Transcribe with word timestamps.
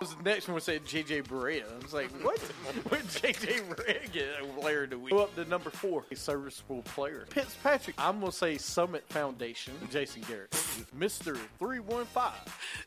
The 0.00 0.16
next 0.24 0.48
one 0.48 0.54
we 0.54 0.62
said 0.62 0.86
JJ 0.86 1.24
Barea. 1.24 1.64
I 1.70 1.82
was 1.82 1.92
like, 1.92 2.08
what? 2.24 2.38
what 2.88 3.02
JJ 3.08 3.68
Barea 3.68 4.10
get 4.10 4.28
a 4.40 4.46
player 4.58 4.84
of 4.84 4.90
the 4.90 4.98
week? 4.98 5.12
Go 5.12 5.24
up 5.24 5.34
to 5.34 5.44
number 5.44 5.68
four, 5.68 6.04
a 6.10 6.16
serviceable 6.16 6.80
player. 6.84 7.26
Fitzpatrick. 7.28 7.96
I'm 7.98 8.20
going 8.20 8.32
to 8.32 8.38
say 8.38 8.56
Summit 8.56 9.04
Foundation, 9.10 9.74
Jason 9.90 10.22
Garrett. 10.26 10.52
Mr. 10.98 11.36
315. 11.58 12.32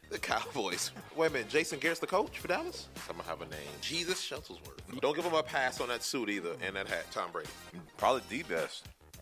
The 0.09 0.17
Cowboys. 0.17 0.91
Wait 1.15 1.27
a 1.27 1.29
minute, 1.33 1.49
Jason 1.49 1.77
Garrett's 1.77 1.99
the 1.99 2.07
coach 2.07 2.39
for 2.39 2.47
Dallas? 2.47 2.87
I'm 3.07 3.17
gonna 3.17 3.29
have 3.29 3.41
a 3.41 3.45
name. 3.45 3.59
Jesus 3.81 4.19
Shuttlesworth. 4.19 4.99
Don't 4.99 5.15
give 5.15 5.25
him 5.25 5.35
a 5.35 5.43
pass 5.43 5.81
on 5.81 5.89
that 5.89 6.01
suit 6.01 6.29
either 6.29 6.55
and 6.65 6.75
that 6.75 6.87
hat, 6.87 7.05
Tom 7.11 7.29
Brady. 7.31 7.49
Probably 7.97 8.21
the 8.29 8.43
best. 8.43 8.87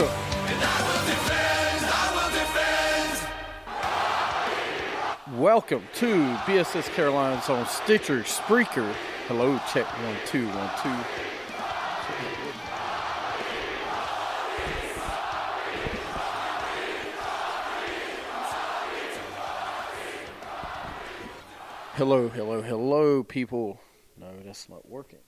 Welcome. 0.00 0.30
Welcome 5.38 5.82
to 5.96 6.06
BSS 6.46 6.88
Carolinas 6.94 7.50
on 7.50 7.66
Stitcher, 7.66 8.20
Spreaker. 8.20 8.90
Hello, 9.28 9.60
check 9.70 9.84
one, 10.02 10.16
two, 10.24 10.48
one, 10.48 10.70
two. 10.82 10.88
Hello, 21.96 22.28
hello, 22.30 22.62
hello, 22.62 23.22
people. 23.22 23.78
No, 24.16 24.28
that's 24.46 24.66
not 24.70 24.88
working. 24.88 25.18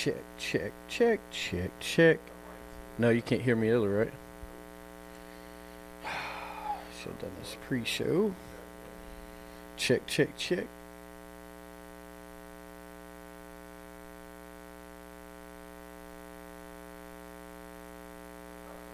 Check, 0.00 0.14
check, 0.38 0.72
check, 0.88 1.18
check, 1.32 1.70
check. 1.80 2.20
No, 2.98 3.10
you 3.10 3.20
can't 3.20 3.42
hear 3.42 3.56
me 3.56 3.68
either, 3.72 3.88
right? 3.88 4.12
Should 7.00 7.10
have 7.10 7.20
done 7.20 7.32
this 7.40 7.56
pre-show. 7.66 8.32
Check, 9.76 10.06
check, 10.06 10.28
check. 10.38 10.68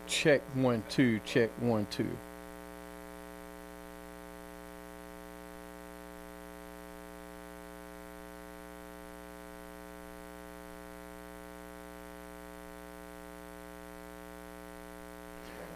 Check 0.07 0.41
one, 0.55 0.83
two, 0.89 1.21
check 1.27 1.51
one, 1.61 1.87
two. 1.91 2.17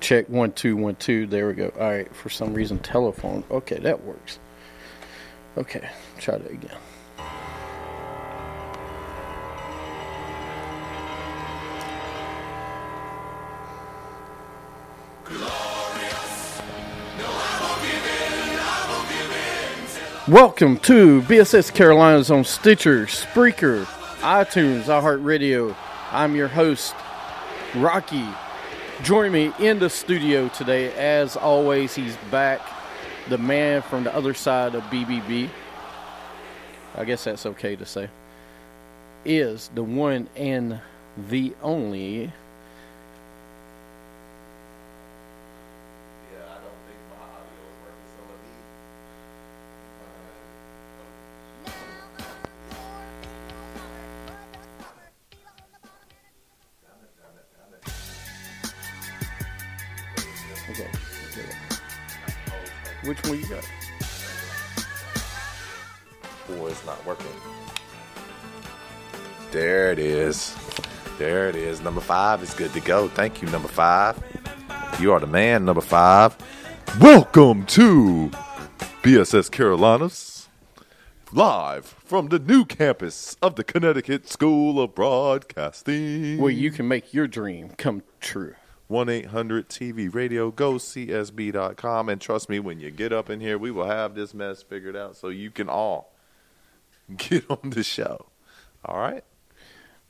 Check 0.09 0.31
one 0.31 0.53
two 0.53 0.75
one 0.75 0.97
two. 0.97 1.27
There 1.27 1.49
we 1.49 1.53
go. 1.53 1.71
All 1.79 1.87
right. 1.87 2.17
For 2.17 2.31
some 2.31 2.55
reason, 2.55 2.79
telephone. 2.79 3.45
Okay, 3.51 3.79
that 3.81 4.05
works. 4.05 4.39
Okay, 5.59 5.87
try 6.19 6.39
that 6.39 6.51
again. 6.51 6.79
Welcome 20.27 20.79
to 20.79 21.21
BSS 21.21 21.75
Carolinas 21.75 22.31
on 22.31 22.45
Stitcher, 22.45 23.05
Spreaker, 23.05 23.85
iTunes, 24.21 24.85
iHeartRadio. 24.85 25.77
I'm 26.13 26.35
your 26.35 26.49
host, 26.49 26.95
Rocky. 27.75 28.27
Join 29.05 29.31
me 29.31 29.53
in 29.61 29.79
the 29.79 29.89
studio 29.89 30.49
today. 30.49 30.93
As 30.95 31.37
always, 31.37 31.95
he's 31.95 32.17
back. 32.33 32.61
The 33.29 33.39
man 33.39 33.81
from 33.83 34.03
the 34.03 34.13
other 34.13 34.35
side 34.35 34.75
of 34.75 34.83
BBB. 34.85 35.49
I 36.97 37.05
guess 37.05 37.23
that's 37.23 37.47
okay 37.47 37.77
to 37.77 37.87
say. 37.87 38.11
Is 39.25 39.71
the 39.73 39.85
one 39.85 40.29
and 40.35 40.81
the 41.29 41.55
only. 41.63 42.33
Which 63.09 63.23
one 63.27 63.41
you 63.41 63.47
got? 63.47 63.67
Boy, 66.47 66.67
it's 66.67 66.85
not 66.85 67.07
working. 67.07 67.27
There 69.51 69.91
it 69.91 69.99
is. 69.99 70.55
There 71.17 71.49
it 71.49 71.57
is. 71.57 71.81
Number 71.81 72.03
five 72.03 72.43
is 72.43 72.53
good 72.53 72.71
to 72.75 72.81
go. 72.81 73.09
Thank 73.09 73.41
you, 73.41 73.49
number 73.49 73.67
five. 73.67 74.23
You 75.01 75.15
are 75.15 75.21
the 75.21 75.27
man, 75.27 75.65
number 75.65 75.81
five. 75.81 76.37
Welcome 77.01 77.65
to 77.69 78.31
BSS 79.03 79.51
Carolinas, 79.51 80.51
live 81.33 81.87
from 81.87 82.29
the 82.29 82.39
new 82.39 82.67
campus 82.67 83.39
of 83.41 83.57
the 83.57 83.65
Connecticut 83.65 84.29
School 84.29 84.83
of 84.83 84.95
Broadcasting. 84.95 86.37
Where 86.37 86.53
you 86.53 86.71
can 86.71 86.87
make 86.87 87.15
your 87.15 87.27
dream 87.27 87.71
come 87.79 88.03
true. 88.21 88.55
1 88.89 89.09
800 89.09 89.69
TV 89.69 90.13
radio. 90.13 90.51
Go 90.51 90.75
CSB.com. 90.75 92.09
And 92.09 92.21
trust 92.21 92.49
me, 92.49 92.59
when 92.59 92.81
you 92.81 92.91
get 92.91 93.13
up 93.13 93.31
in 93.31 93.41
here, 93.41 93.59
we 93.59 93.71
will 93.71 93.87
have 93.87 94.15
this 94.15 94.35
mess 94.35 94.63
figured 94.63 94.97
out 94.97 95.17
so 95.17 95.29
you 95.29 95.51
can 95.51 95.69
all 95.69 96.13
get 97.17 97.45
on 97.51 97.71
the 97.71 97.83
show. 97.83 98.27
All 98.85 98.99
right? 98.99 99.25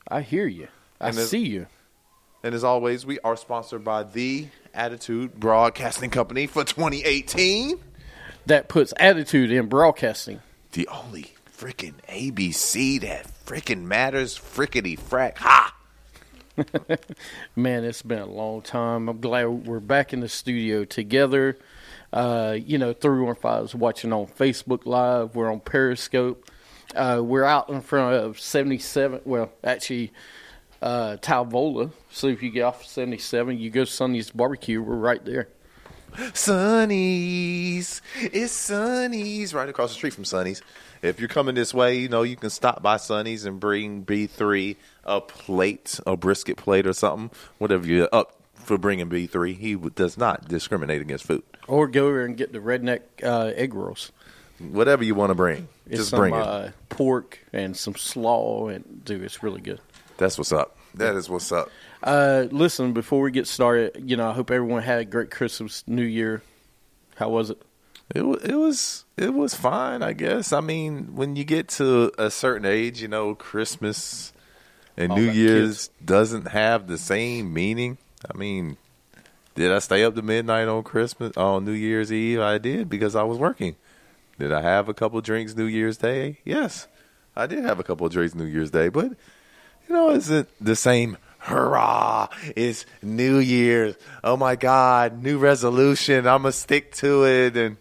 I 0.06 0.22
hear 0.22 0.46
you. 0.46 0.68
I 1.00 1.08
And 1.08 1.16
see 1.16 1.46
you. 1.46 1.66
And 2.42 2.54
as 2.54 2.62
always, 2.64 3.04
we 3.04 3.18
are 3.20 3.36
sponsored 3.36 3.82
by 3.82 4.04
the 4.04 4.48
Attitude 4.72 5.38
Broadcasting 5.38 6.10
Company 6.10 6.46
for 6.46 6.64
2018. 6.64 7.78
That 8.46 8.68
puts 8.68 8.94
attitude 8.98 9.50
in 9.50 9.66
broadcasting. 9.66 10.40
The 10.72 10.86
only 10.88 11.34
freaking 11.52 11.94
ABC 12.08 13.00
that 13.00 13.26
freaking 13.44 13.82
matters, 13.82 14.38
frickety 14.38 14.98
frack. 14.98 15.38
Ha! 15.38 15.74
Man, 17.56 17.84
it's 17.84 18.02
been 18.02 18.18
a 18.18 18.26
long 18.26 18.62
time. 18.62 19.08
I'm 19.08 19.20
glad 19.20 19.46
we're 19.46 19.80
back 19.80 20.12
in 20.12 20.20
the 20.20 20.28
studio 20.28 20.84
together. 20.84 21.58
Uh, 22.12 22.56
you 22.64 22.78
know, 22.78 22.92
315 22.92 23.64
is 23.64 23.74
watching 23.74 24.12
on 24.12 24.26
Facebook 24.26 24.86
Live. 24.86 25.34
We're 25.34 25.50
on 25.50 25.60
Periscope. 25.60 26.50
Uh, 26.94 27.20
we're 27.22 27.44
out 27.44 27.68
in 27.68 27.80
front 27.80 28.14
of 28.14 28.40
77. 28.40 29.20
Well, 29.24 29.52
actually, 29.62 30.12
uh, 30.80 31.16
Tyvola. 31.20 31.92
So 32.10 32.28
if 32.28 32.42
you 32.42 32.50
get 32.50 32.62
off 32.62 32.86
77, 32.86 33.58
you 33.58 33.70
go 33.70 33.84
to 33.84 33.90
Sonny's 33.90 34.30
Barbecue. 34.30 34.82
We're 34.82 34.96
right 34.96 35.24
there. 35.24 35.48
Sonny's. 36.32 38.00
It's 38.16 38.52
Sonny's. 38.52 39.52
Right 39.52 39.68
across 39.68 39.90
the 39.90 39.96
street 39.96 40.14
from 40.14 40.24
Sonny's. 40.24 40.62
If 41.02 41.20
you're 41.20 41.28
coming 41.28 41.54
this 41.54 41.72
way, 41.72 41.98
you 41.98 42.08
know, 42.08 42.22
you 42.22 42.36
can 42.36 42.50
stop 42.50 42.82
by 42.82 42.96
Sonny's 42.96 43.44
and 43.44 43.60
bring 43.60 44.04
B3 44.04 44.76
a 45.04 45.20
plate, 45.20 46.00
a 46.06 46.16
brisket 46.16 46.56
plate 46.56 46.86
or 46.86 46.92
something. 46.92 47.30
Whatever 47.58 47.86
you're 47.86 48.08
up 48.12 48.38
for 48.54 48.78
bringing 48.78 49.08
B3. 49.08 49.56
He 49.56 49.74
does 49.74 50.16
not 50.16 50.46
discriminate 50.46 51.00
against 51.00 51.24
food. 51.24 51.42
Or 51.66 51.88
go 51.88 52.08
over 52.08 52.24
and 52.24 52.36
get 52.36 52.52
the 52.52 52.58
redneck 52.58 53.00
uh, 53.22 53.52
egg 53.56 53.74
rolls. 53.74 54.12
Whatever 54.58 55.04
you 55.04 55.14
want 55.14 55.30
to 55.30 55.34
bring. 55.34 55.68
It's 55.86 55.98
Just 55.98 56.10
some 56.10 56.18
bring 56.18 56.34
it. 56.34 56.40
Uh, 56.40 56.70
pork 56.88 57.38
and 57.52 57.76
some 57.76 57.94
slaw, 57.94 58.68
and 58.68 59.04
dude, 59.04 59.22
it's 59.22 59.42
really 59.42 59.60
good. 59.60 59.80
That's 60.18 60.36
what's 60.36 60.52
up. 60.52 60.76
That 60.94 61.14
is 61.14 61.30
what's 61.30 61.52
up. 61.52 61.70
Uh, 62.02 62.46
listen, 62.50 62.92
before 62.92 63.20
we 63.20 63.30
get 63.30 63.46
started, 63.46 64.02
you 64.04 64.16
know, 64.16 64.28
I 64.28 64.32
hope 64.32 64.50
everyone 64.50 64.82
had 64.82 64.98
a 64.98 65.04
great 65.04 65.30
Christmas, 65.30 65.84
New 65.86 66.02
Year. 66.02 66.42
How 67.16 67.28
was 67.28 67.50
it? 67.50 67.62
It 68.14 68.22
was 68.22 68.42
it 68.42 68.54
was 68.54 69.04
it 69.16 69.34
was 69.34 69.54
fine, 69.54 70.02
I 70.02 70.14
guess. 70.14 70.52
I 70.52 70.60
mean, 70.60 71.14
when 71.14 71.36
you 71.36 71.44
get 71.44 71.68
to 71.70 72.12
a 72.18 72.30
certain 72.30 72.64
age, 72.66 73.02
you 73.02 73.08
know, 73.08 73.34
Christmas 73.34 74.32
and 74.96 75.12
All 75.12 75.18
New 75.18 75.30
Year's 75.30 75.88
doesn't 76.02 76.48
have 76.48 76.86
the 76.86 76.96
same 76.96 77.52
meaning. 77.52 77.98
I 78.28 78.36
mean, 78.36 78.78
did 79.54 79.72
I 79.72 79.78
stay 79.80 80.04
up 80.04 80.14
to 80.14 80.22
midnight 80.22 80.68
on 80.68 80.84
Christmas 80.84 81.36
on 81.36 81.64
New 81.64 81.72
Year's 81.72 82.12
Eve? 82.12 82.40
I 82.40 82.58
did 82.58 82.88
because 82.88 83.14
I 83.14 83.24
was 83.24 83.38
working. 83.38 83.76
Did 84.38 84.52
I 84.52 84.62
have 84.62 84.88
a 84.88 84.94
couple 84.94 85.20
drinks 85.20 85.54
New 85.54 85.66
Year's 85.66 85.98
Day? 85.98 86.38
Yes, 86.44 86.88
I 87.36 87.46
did 87.46 87.64
have 87.64 87.78
a 87.78 87.84
couple 87.84 88.06
of 88.06 88.12
drinks 88.12 88.34
New 88.34 88.44
Year's 88.44 88.70
Day, 88.70 88.88
but 88.88 89.06
you 89.06 89.94
know, 89.94 90.10
is 90.10 90.30
it 90.30 90.48
the 90.60 90.76
same? 90.76 91.18
Hurrah! 91.40 92.28
It's 92.56 92.84
New 93.02 93.38
Year's. 93.38 93.96
Oh 94.24 94.36
my 94.36 94.56
God! 94.56 95.22
New 95.22 95.38
resolution. 95.38 96.26
I'm 96.26 96.42
gonna 96.42 96.52
stick 96.52 96.92
to 96.96 97.24
it. 97.24 97.56
And 97.56 97.76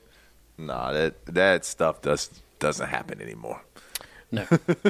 nah, 0.57 0.91
that 0.91 1.25
that 1.27 1.65
stuff 1.65 2.01
does 2.01 2.29
doesn't 2.59 2.87
happen 2.87 3.21
anymore. 3.21 3.61
No, 4.31 4.45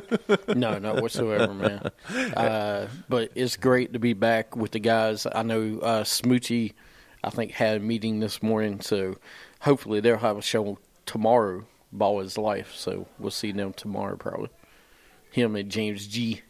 no, 0.47 0.79
not 0.79 1.01
whatsoever, 1.01 1.53
man. 1.53 1.91
Uh, 2.35 2.87
but 3.09 3.31
it's 3.35 3.55
great 3.57 3.93
to 3.93 3.99
be 3.99 4.13
back 4.13 4.55
with 4.55 4.71
the 4.71 4.79
guys. 4.79 5.27
I 5.31 5.43
know 5.43 5.79
uh, 5.79 6.03
Smoochie, 6.03 6.73
I 7.23 7.29
think, 7.29 7.51
had 7.51 7.77
a 7.77 7.79
meeting 7.79 8.19
this 8.19 8.41
morning, 8.41 8.81
so 8.81 9.17
hopefully 9.59 9.99
they'll 9.99 10.17
have 10.17 10.37
a 10.37 10.41
show 10.41 10.79
tomorrow. 11.05 11.65
Ball 11.91 12.21
is 12.21 12.37
life, 12.37 12.73
so 12.75 13.07
we'll 13.19 13.31
see 13.31 13.51
them 13.51 13.73
tomorrow 13.73 14.15
probably. 14.17 14.49
Him 15.31 15.55
and 15.55 15.69
James 15.69 16.07
G. 16.07 16.41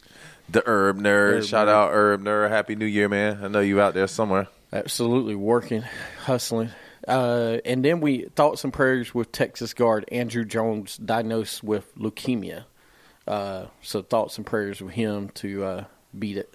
The 0.49 0.63
Herb 0.65 0.97
Nerd. 0.97 1.37
Herb 1.37 1.43
Shout 1.43 1.67
Nerd. 1.67 1.71
out 1.71 1.93
Herb 1.93 2.23
Nerd. 2.23 2.49
Happy 2.49 2.75
New 2.75 2.85
Year, 2.85 3.09
man. 3.09 3.43
I 3.43 3.47
know 3.49 3.59
you 3.59 3.81
out 3.81 3.93
there 3.93 4.07
somewhere. 4.07 4.47
Absolutely 4.71 5.35
working, 5.35 5.83
hustling. 6.23 6.69
Uh, 7.07 7.59
and 7.63 7.85
then 7.85 8.01
we 8.01 8.23
thoughts 8.35 8.63
and 8.63 8.73
prayers 8.73 9.15
with 9.15 9.31
Texas 9.31 9.73
guard 9.73 10.05
Andrew 10.11 10.43
Jones, 10.43 10.97
diagnosed 10.97 11.63
with 11.63 11.95
leukemia. 11.95 12.65
Uh, 13.25 13.65
so 13.81 14.01
thoughts 14.01 14.37
and 14.37 14.45
prayers 14.45 14.81
with 14.81 14.93
him 14.93 15.29
to 15.29 15.63
uh, 15.63 15.83
beat 16.17 16.37
it 16.37 16.53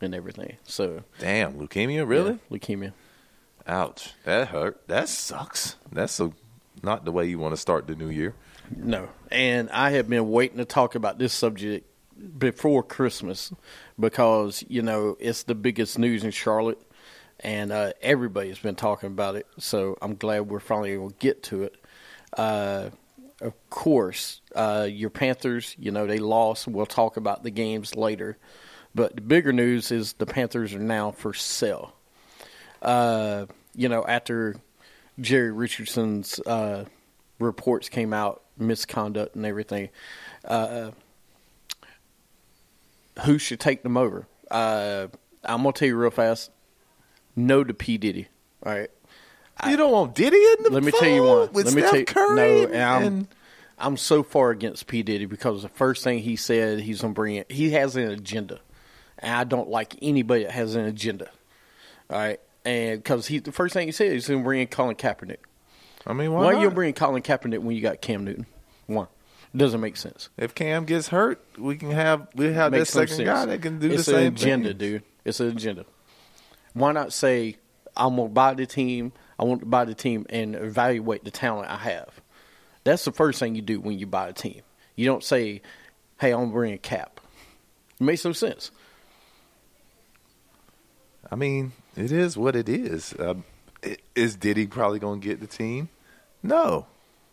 and 0.00 0.14
everything. 0.14 0.56
So 0.64 1.02
Damn, 1.18 1.54
leukemia, 1.54 2.06
really? 2.08 2.38
yeah, 2.48 2.58
leukemia. 2.58 2.92
Ouch. 3.66 4.14
That 4.24 4.48
hurt. 4.48 4.86
That 4.88 5.08
sucks. 5.08 5.76
That's 5.92 6.20
not 6.82 7.04
the 7.04 7.12
way 7.12 7.26
you 7.26 7.38
want 7.38 7.52
to 7.52 7.60
start 7.60 7.86
the 7.86 7.94
new 7.94 8.08
year. 8.08 8.34
No, 8.74 9.08
and 9.30 9.68
I 9.70 9.90
have 9.90 10.08
been 10.08 10.30
waiting 10.30 10.58
to 10.58 10.64
talk 10.64 10.94
about 10.94 11.18
this 11.18 11.32
subject 11.32 11.86
before 12.38 12.82
Christmas 12.82 13.52
because 13.98 14.64
you 14.68 14.82
know 14.82 15.16
it's 15.18 15.42
the 15.44 15.54
biggest 15.54 15.98
news 15.98 16.24
in 16.24 16.30
Charlotte, 16.30 16.80
and 17.40 17.72
uh, 17.72 17.92
everybody's 18.02 18.58
been 18.58 18.76
talking 18.76 19.08
about 19.08 19.36
it. 19.36 19.46
So 19.58 19.96
I'm 20.00 20.16
glad 20.16 20.48
we're 20.48 20.60
finally 20.60 20.94
going 20.94 21.10
to 21.10 21.16
get 21.18 21.42
to 21.44 21.64
it. 21.64 21.76
Uh, 22.36 22.90
of 23.40 23.54
course, 23.70 24.40
uh, 24.54 24.86
your 24.90 25.10
Panthers, 25.10 25.74
you 25.78 25.90
know 25.90 26.06
they 26.06 26.18
lost. 26.18 26.68
We'll 26.68 26.86
talk 26.86 27.16
about 27.16 27.42
the 27.42 27.50
games 27.50 27.96
later, 27.96 28.36
but 28.94 29.14
the 29.14 29.22
bigger 29.22 29.52
news 29.52 29.90
is 29.90 30.12
the 30.14 30.26
Panthers 30.26 30.74
are 30.74 30.78
now 30.78 31.10
for 31.10 31.32
sale. 31.32 31.94
Uh, 32.82 33.46
you 33.74 33.88
know 33.88 34.04
after 34.06 34.56
Jerry 35.18 35.52
Richardson's 35.52 36.38
uh, 36.40 36.84
reports 37.38 37.88
came 37.88 38.12
out, 38.12 38.42
misconduct 38.58 39.34
and 39.36 39.46
everything. 39.46 39.88
Uh, 40.44 40.90
who 43.24 43.38
should 43.38 43.60
take 43.60 43.82
them 43.82 43.96
over? 43.96 44.26
I'm 44.50 45.10
gonna 45.44 45.72
tell 45.72 45.88
you 45.88 45.96
real 45.96 46.10
fast. 46.10 46.50
No 47.46 47.64
to 47.64 47.74
P 47.74 47.98
Diddy. 47.98 48.28
All 48.64 48.72
right. 48.72 48.90
you 49.66 49.76
don't 49.76 49.92
want 49.92 50.14
Diddy 50.14 50.36
in 50.36 50.64
the 50.64 50.70
Let 50.70 50.82
me 50.84 50.92
tell 50.92 51.08
you 51.08 51.22
one. 51.24 51.52
with 51.52 51.66
Let 51.66 51.74
me 51.74 51.80
Steph 51.82 51.90
tell 51.90 52.00
you. 52.00 52.04
Curry 52.06 52.36
no, 52.36 52.64
and, 52.64 52.74
and 52.74 52.82
I'm, 53.16 53.28
I'm 53.78 53.96
so 53.96 54.22
far 54.22 54.50
against 54.50 54.86
P 54.86 55.02
Diddy 55.02 55.26
because 55.26 55.62
the 55.62 55.68
first 55.68 56.04
thing 56.04 56.18
he 56.20 56.36
said 56.36 56.80
he's 56.80 57.00
gonna 57.00 57.14
bring 57.14 57.36
it. 57.36 57.50
He 57.50 57.70
has 57.70 57.96
an 57.96 58.10
agenda, 58.10 58.60
and 59.18 59.34
I 59.34 59.44
don't 59.44 59.68
like 59.68 59.96
anybody 60.02 60.44
that 60.44 60.52
has 60.52 60.74
an 60.74 60.84
agenda. 60.84 61.28
All 62.10 62.18
right. 62.18 62.40
And 62.64 63.02
because 63.02 63.26
he, 63.26 63.38
the 63.38 63.52
first 63.52 63.72
thing 63.72 63.88
he 63.88 63.92
said, 63.92 64.12
he's 64.12 64.26
to 64.26 64.42
bring 64.42 64.60
in 64.60 64.66
Colin 64.66 64.94
Kaepernick. 64.96 65.38
I 66.06 66.12
mean, 66.12 66.32
why, 66.32 66.44
Why, 66.44 66.52
not? 66.52 66.60
you 66.62 66.70
bring 66.70 66.92
Colin 66.92 67.22
Kaepernick 67.22 67.60
when 67.60 67.74
you 67.74 67.80
got 67.82 68.00
Cam 68.02 68.24
Newton? 68.24 68.46
One 68.86 69.06
doesn't 69.56 69.80
make 69.80 69.96
sense. 69.96 70.28
If 70.36 70.54
Cam 70.54 70.84
gets 70.84 71.08
hurt, 71.08 71.42
we 71.58 71.76
can 71.76 71.90
have 71.90 72.28
we 72.34 72.52
have 72.52 72.72
no 72.72 72.84
second 72.84 73.24
guy 73.24 73.46
that 73.46 73.62
can 73.62 73.78
do 73.78 73.88
it's 73.90 74.06
the 74.06 74.12
same 74.12 74.26
an 74.28 74.34
agenda, 74.34 74.68
thing. 74.70 74.78
dude. 74.78 75.02
It's 75.24 75.40
an 75.40 75.48
agenda. 75.48 75.84
Why 76.72 76.92
not 76.92 77.12
say 77.12 77.56
I'm 77.96 78.16
gonna 78.16 78.28
buy 78.28 78.54
the 78.54 78.66
team? 78.66 79.12
I 79.38 79.44
want 79.44 79.60
to 79.60 79.66
buy 79.66 79.84
the 79.84 79.94
team 79.94 80.26
and 80.28 80.54
evaluate 80.54 81.24
the 81.24 81.30
talent 81.30 81.70
I 81.70 81.76
have. 81.76 82.20
That's 82.84 83.04
the 83.04 83.12
first 83.12 83.38
thing 83.40 83.54
you 83.54 83.62
do 83.62 83.80
when 83.80 83.98
you 83.98 84.06
buy 84.06 84.28
a 84.28 84.32
team. 84.32 84.62
You 84.96 85.06
don't 85.06 85.24
say, 85.24 85.62
"Hey, 86.20 86.32
I'm 86.32 86.52
bringing 86.52 86.74
a 86.74 86.78
Cap." 86.78 87.20
It 87.98 88.04
makes 88.04 88.24
no 88.24 88.32
sense. 88.32 88.70
I 91.30 91.36
mean, 91.36 91.72
it 91.96 92.12
is 92.12 92.36
what 92.36 92.56
it 92.56 92.68
is. 92.68 93.14
Um, 93.18 93.44
is 94.14 94.36
Diddy 94.36 94.66
probably 94.66 94.98
going 94.98 95.20
to 95.20 95.26
get 95.26 95.40
the 95.40 95.46
team? 95.46 95.88
No, 96.42 96.86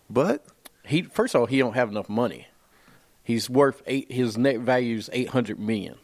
but 0.10 0.46
He 0.86 1.02
first 1.02 1.36
of 1.36 1.42
all, 1.42 1.48
he 1.48 1.58
don't 1.58 1.74
have 1.74 1.90
enough 1.90 2.10
money. 2.10 2.48
He's 3.24 3.50
worth 3.50 3.82
eight. 3.86 4.12
His 4.12 4.38
net 4.38 4.60
value 4.60 4.98
is 4.98 5.10
eight 5.12 5.30
hundred 5.30 5.60
million, 5.60 5.96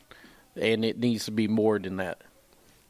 and 0.56 0.84
it 0.84 0.98
needs 0.98 1.26
to 1.26 1.32
be 1.32 1.48
more 1.48 1.80
than 1.80 1.98
that. 1.98 2.22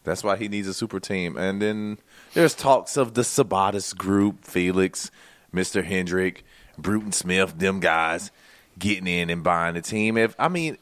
That's 0.03 0.23
why 0.23 0.35
he 0.37 0.47
needs 0.47 0.67
a 0.67 0.73
super 0.73 0.99
team. 0.99 1.37
And 1.37 1.61
then 1.61 1.97
there's 2.33 2.53
talks 2.53 2.97
of 2.97 3.13
the 3.13 3.21
Sabates 3.21 3.95
group, 3.95 4.43
Felix, 4.43 5.09
Mr. 5.53 5.83
Hendrick, 5.83 6.43
Bruton 6.77 7.11
Smith, 7.11 7.57
them 7.57 7.79
guys 7.79 8.31
getting 8.77 9.07
in 9.07 9.29
and 9.29 9.43
buying 9.43 9.75
the 9.75 9.81
team. 9.81 10.17
If 10.17 10.35
I 10.39 10.49
mean, 10.49 10.77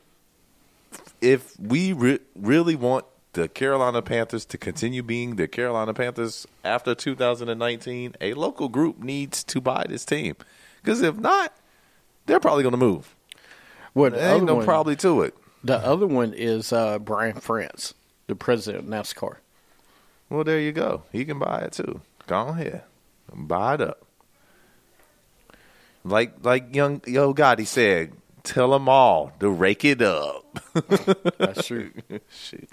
if 1.22 1.60
we 1.60 1.94
re- 1.94 2.20
really 2.36 2.76
want 2.76 3.06
the 3.34 3.48
Carolina 3.48 4.02
Panthers 4.02 4.46
to 4.46 4.58
continue 4.58 5.04
being 5.04 5.36
the 5.36 5.48
Carolina 5.48 5.94
Panthers 5.94 6.46
after 6.66 6.94
2019, 6.96 8.16
a 8.20 8.34
local 8.34 8.68
group 8.70 9.00
needs 9.00 9.44
to 9.46 9.62
buy 9.62 9.86
this 9.88 10.04
team. 10.04 10.36
Because 10.82 11.02
if 11.02 11.18
not, 11.18 11.54
they're 12.26 12.40
probably 12.40 12.64
going 12.64 12.72
to 12.72 12.78
move. 12.78 13.16
Well, 13.94 14.10
the 14.12 14.18
There 14.18 14.36
ain't 14.36 14.46
no 14.46 14.56
one- 14.56 14.66
probably 14.66 14.96
to 14.98 15.22
it. 15.22 15.36
The 15.64 15.78
other 15.78 16.08
one 16.08 16.34
is 16.34 16.74
uh, 16.74 16.98
Brian 16.98 17.40
France, 17.40 17.94
the 18.32 18.36
president 18.38 18.86
of 18.86 18.90
NASCAR. 18.90 19.36
Well, 20.30 20.46
there 20.46 20.58
you 20.60 20.72
go. 20.72 21.04
He 21.12 21.26
can 21.26 21.38
buy 21.38 21.60
it 21.64 21.74
too. 21.74 22.00
Go 22.28 22.48
ahead, 22.48 22.84
buy 23.34 23.74
it 23.74 23.82
up. 23.82 24.06
Like 26.06 26.36
like 26.44 26.74
young 26.74 27.02
Yo 27.06 27.34
Gotti 27.34 27.68
said, 27.68 28.14
tell 28.44 28.72
them 28.72 28.88
all 28.88 29.34
to 29.42 29.50
rake 29.50 29.84
it 29.84 30.02
up. 30.02 30.46
That's 31.38 31.68
true. 31.68 31.92
Shoot. 32.32 32.70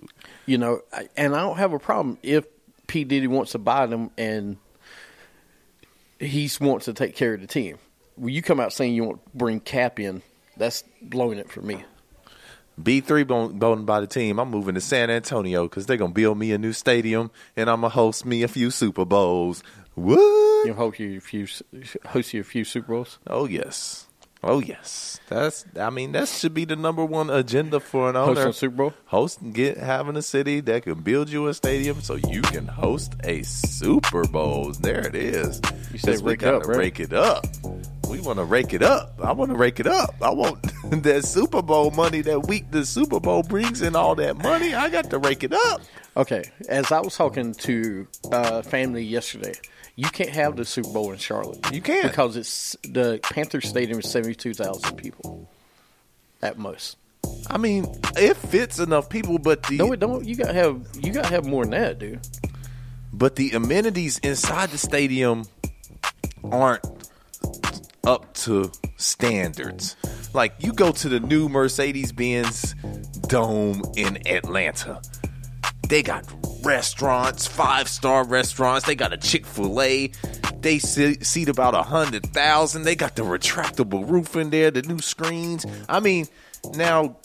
you 0.46 0.58
know, 0.58 0.80
I- 0.92 1.08
and 1.16 1.34
I 1.34 1.40
don't 1.40 1.58
have 1.58 1.72
a 1.72 1.78
problem 1.80 2.18
if 2.22 2.46
P 2.86 3.02
Diddy 3.02 3.26
wants 3.26 3.52
to 3.52 3.58
buy 3.58 3.86
them 3.86 4.12
and 4.16 4.56
he 6.20 6.48
wants 6.60 6.84
to 6.84 6.92
take 6.94 7.16
care 7.16 7.34
of 7.34 7.40
the 7.40 7.46
team. 7.48 7.78
When 8.14 8.32
you 8.32 8.42
come 8.42 8.60
out 8.60 8.72
saying 8.72 8.94
you 8.94 9.02
want 9.04 9.24
to 9.24 9.30
bring 9.36 9.58
Cap 9.60 9.98
in, 10.00 10.22
that's 10.56 10.84
blowing 11.02 11.38
it 11.38 11.50
for 11.50 11.60
me. 11.60 11.82
B 12.80 13.00
three 13.00 13.22
voting 13.24 13.84
by 13.84 14.00
the 14.00 14.06
team. 14.06 14.38
I'm 14.38 14.50
moving 14.50 14.74
to 14.74 14.80
San 14.80 15.10
Antonio 15.10 15.64
because 15.64 15.86
they're 15.86 15.96
gonna 15.96 16.12
build 16.12 16.38
me 16.38 16.52
a 16.52 16.58
new 16.58 16.72
stadium 16.72 17.30
and 17.56 17.68
I'm 17.68 17.80
gonna 17.80 17.88
host 17.90 18.24
me 18.24 18.42
a 18.42 18.48
few 18.48 18.70
Super 18.70 19.04
Bowls. 19.04 19.62
What? 19.94 20.66
You 20.66 20.74
hope 20.74 20.98
you 20.98 21.18
a 21.18 21.20
few 21.20 21.46
host 22.06 22.32
you 22.34 22.40
a 22.40 22.44
few 22.44 22.64
Super 22.64 22.92
Bowls. 22.94 23.18
Oh 23.26 23.46
yes. 23.46 24.06
Oh 24.44 24.60
yes. 24.60 25.18
That's. 25.28 25.64
I 25.78 25.90
mean, 25.90 26.12
that 26.12 26.28
should 26.28 26.54
be 26.54 26.64
the 26.64 26.76
number 26.76 27.04
one 27.04 27.28
agenda 27.28 27.80
for 27.80 28.08
an 28.08 28.14
Host 28.14 28.38
owner. 28.38 28.48
a 28.50 28.52
Super 28.52 28.76
Bowl. 28.76 28.92
host 29.06 29.40
and 29.40 29.52
get 29.52 29.76
having 29.78 30.16
a 30.16 30.22
city 30.22 30.60
that 30.60 30.84
can 30.84 31.00
build 31.00 31.28
you 31.28 31.48
a 31.48 31.54
stadium 31.54 32.00
so 32.00 32.14
you 32.14 32.42
can 32.42 32.68
host 32.68 33.14
a 33.24 33.42
Super 33.42 34.22
Bowl. 34.28 34.70
There 34.72 35.04
it 35.04 35.16
is. 35.16 35.60
You 35.92 35.98
said 35.98 36.20
rake 36.24 36.42
it 36.42 36.54
up, 36.54 36.66
right? 36.66 36.78
rake 36.78 37.00
it 37.00 37.12
up. 37.12 37.44
We 38.08 38.20
want 38.20 38.38
to 38.38 38.44
rake 38.44 38.72
it 38.72 38.82
up. 38.82 39.14
I 39.22 39.32
want 39.32 39.50
to 39.50 39.56
rake 39.56 39.80
it 39.80 39.86
up. 39.86 40.14
I 40.22 40.30
want 40.30 40.62
that 41.02 41.24
Super 41.24 41.62
Bowl 41.62 41.90
money 41.90 42.20
that 42.22 42.46
week. 42.46 42.70
The 42.70 42.84
Super 42.86 43.20
Bowl 43.20 43.42
brings 43.42 43.82
in 43.82 43.94
all 43.96 44.14
that 44.16 44.36
money. 44.38 44.74
I 44.74 44.88
got 44.88 45.10
to 45.10 45.18
rake 45.18 45.44
it 45.44 45.52
up. 45.52 45.80
Okay, 46.16 46.44
as 46.68 46.90
I 46.90 47.00
was 47.00 47.16
talking 47.16 47.54
to 47.54 48.08
uh, 48.32 48.62
family 48.62 49.04
yesterday, 49.04 49.54
you 49.96 50.08
can't 50.08 50.30
have 50.30 50.56
the 50.56 50.64
Super 50.64 50.90
Bowl 50.90 51.12
in 51.12 51.18
Charlotte. 51.18 51.58
You 51.72 51.80
can't. 51.80 52.08
because 52.10 52.36
it's 52.36 52.76
the 52.82 53.20
Panther 53.22 53.60
Stadium 53.60 53.98
is 54.00 54.10
seventy 54.10 54.34
two 54.34 54.54
thousand 54.54 54.96
people 54.96 55.48
at 56.42 56.58
most. 56.58 56.96
I 57.50 57.58
mean, 57.58 57.86
it 58.16 58.36
fits 58.36 58.78
enough 58.78 59.08
people, 59.10 59.38
but 59.38 59.62
the 59.64 59.76
No, 59.76 59.92
it 59.92 60.00
don't. 60.00 60.24
You 60.24 60.34
gotta 60.34 60.54
have 60.54 60.80
you 61.00 61.12
gotta 61.12 61.28
have 61.28 61.44
more 61.44 61.64
than 61.64 61.72
that, 61.72 61.98
dude. 61.98 62.20
but 63.12 63.36
the 63.36 63.50
amenities 63.52 64.18
inside 64.20 64.70
the 64.70 64.78
stadium 64.78 65.44
aren't 66.42 66.84
up 68.08 68.32
to 68.32 68.72
standards. 68.96 69.94
Like 70.32 70.54
you 70.58 70.72
go 70.72 70.90
to 70.92 71.08
the 71.08 71.20
new 71.20 71.48
Mercedes 71.48 72.10
Benz 72.10 72.74
Dome 73.28 73.82
in 73.96 74.26
Atlanta. 74.26 75.00
They 75.88 76.02
got 76.02 76.24
restaurants, 76.64 77.46
five 77.46 77.88
star 77.88 78.24
restaurants. 78.24 78.86
They 78.86 78.94
got 78.94 79.12
a 79.12 79.18
Chick 79.18 79.46
fil 79.46 79.80
A. 79.80 80.10
They 80.60 80.78
seat 80.78 81.48
about 81.48 81.74
a 81.74 81.82
hundred 81.82 82.26
thousand. 82.32 82.82
They 82.82 82.96
got 82.96 83.14
the 83.14 83.22
retractable 83.22 84.08
roof 84.08 84.34
in 84.36 84.50
there, 84.50 84.70
the 84.70 84.82
new 84.82 85.00
screens. 85.00 85.66
I 85.88 86.00
mean, 86.00 86.26
now 86.74 87.16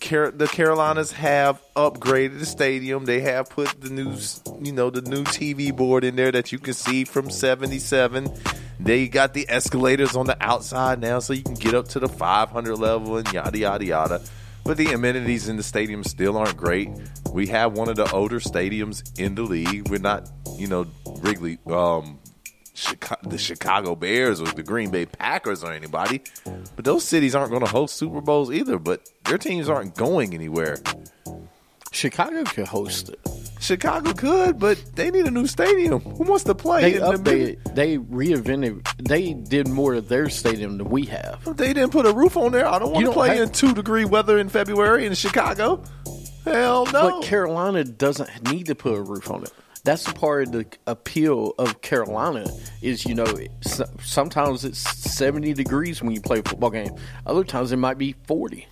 Car- 0.00 0.30
the 0.30 0.46
Carolinas 0.46 1.12
have 1.12 1.60
upgraded 1.74 2.38
the 2.38 2.46
stadium. 2.46 3.04
They 3.04 3.20
have 3.20 3.50
put 3.50 3.80
the 3.80 3.90
new, 3.90 4.14
you 4.60 4.72
know, 4.72 4.90
the 4.90 5.02
new 5.02 5.24
TV 5.24 5.74
board 5.74 6.04
in 6.04 6.16
there 6.16 6.32
that 6.32 6.52
you 6.52 6.58
can 6.58 6.74
see 6.74 7.04
from 7.04 7.30
77. 7.30 8.32
They 8.78 9.08
got 9.08 9.34
the 9.34 9.46
escalators 9.48 10.16
on 10.16 10.26
the 10.26 10.36
outside 10.40 11.00
now 11.00 11.18
so 11.18 11.32
you 11.32 11.42
can 11.42 11.54
get 11.54 11.74
up 11.74 11.88
to 11.88 11.98
the 11.98 12.08
500 12.08 12.76
level 12.76 13.16
and 13.16 13.30
yada, 13.32 13.58
yada, 13.58 13.84
yada. 13.84 14.22
But 14.64 14.76
the 14.76 14.92
amenities 14.92 15.48
in 15.48 15.56
the 15.56 15.62
stadium 15.62 16.04
still 16.04 16.36
aren't 16.36 16.56
great. 16.56 16.88
We 17.32 17.46
have 17.48 17.72
one 17.72 17.88
of 17.88 17.96
the 17.96 18.10
older 18.12 18.40
stadiums 18.40 19.18
in 19.18 19.34
the 19.34 19.42
league. 19.42 19.88
We're 19.88 19.98
not, 19.98 20.30
you 20.56 20.66
know, 20.66 20.86
Wrigley, 21.20 21.58
um, 21.66 22.18
Chicago, 22.80 23.28
the 23.28 23.38
Chicago 23.38 23.94
Bears 23.94 24.40
or 24.40 24.46
the 24.46 24.62
Green 24.62 24.90
Bay 24.90 25.06
Packers 25.06 25.62
or 25.62 25.72
anybody. 25.72 26.22
But 26.76 26.84
those 26.84 27.04
cities 27.04 27.34
aren't 27.34 27.50
going 27.50 27.64
to 27.64 27.70
host 27.70 27.96
Super 27.96 28.20
Bowls 28.20 28.50
either. 28.50 28.78
But 28.78 29.08
their 29.26 29.38
teams 29.38 29.68
aren't 29.68 29.94
going 29.94 30.32
anywhere. 30.34 30.78
Chicago 31.92 32.44
could 32.44 32.66
host 32.68 33.08
it. 33.10 33.18
Chicago 33.60 34.12
could, 34.14 34.58
but 34.58 34.80
they 34.94 35.10
need 35.10 35.26
a 35.26 35.30
new 35.30 35.46
stadium. 35.46 36.00
Who 36.00 36.24
wants 36.24 36.44
to 36.44 36.54
play? 36.54 36.92
They 36.92 36.94
in 36.94 37.00
the 37.02 37.18
updated. 37.18 37.74
They 37.74 37.98
reinvented. 37.98 38.86
They 39.06 39.34
did 39.34 39.68
more 39.68 39.94
of 39.94 40.08
their 40.08 40.30
stadium 40.30 40.78
than 40.78 40.88
we 40.88 41.04
have. 41.06 41.56
They 41.56 41.72
didn't 41.74 41.90
put 41.90 42.06
a 42.06 42.12
roof 42.12 42.36
on 42.36 42.52
there. 42.52 42.66
I 42.66 42.78
don't 42.78 42.92
want 42.92 43.04
to 43.06 43.12
play 43.12 43.28
have- 43.36 43.38
in 43.48 43.50
two 43.50 43.74
degree 43.74 44.04
weather 44.06 44.38
in 44.38 44.48
February 44.48 45.04
in 45.04 45.14
Chicago. 45.14 45.82
Hell 46.44 46.86
no. 46.86 47.20
But 47.20 47.22
Carolina 47.24 47.84
doesn't 47.84 48.50
need 48.50 48.66
to 48.66 48.74
put 48.74 48.94
a 48.96 49.02
roof 49.02 49.30
on 49.30 49.42
it. 49.42 49.52
That's 49.82 50.04
the 50.04 50.12
part 50.12 50.48
of 50.48 50.52
the 50.52 50.66
appeal 50.86 51.54
of 51.58 51.80
Carolina 51.80 52.46
is 52.82 53.06
you 53.06 53.14
know 53.14 53.26
sometimes 54.02 54.64
it's 54.64 54.78
seventy 54.78 55.52
degrees 55.54 56.02
when 56.02 56.12
you 56.14 56.20
play 56.20 56.40
a 56.40 56.42
football 56.42 56.70
game. 56.70 56.94
Other 57.26 57.44
times 57.44 57.72
it 57.72 57.76
might 57.78 57.98
be 57.98 58.14
forty. 58.26 58.66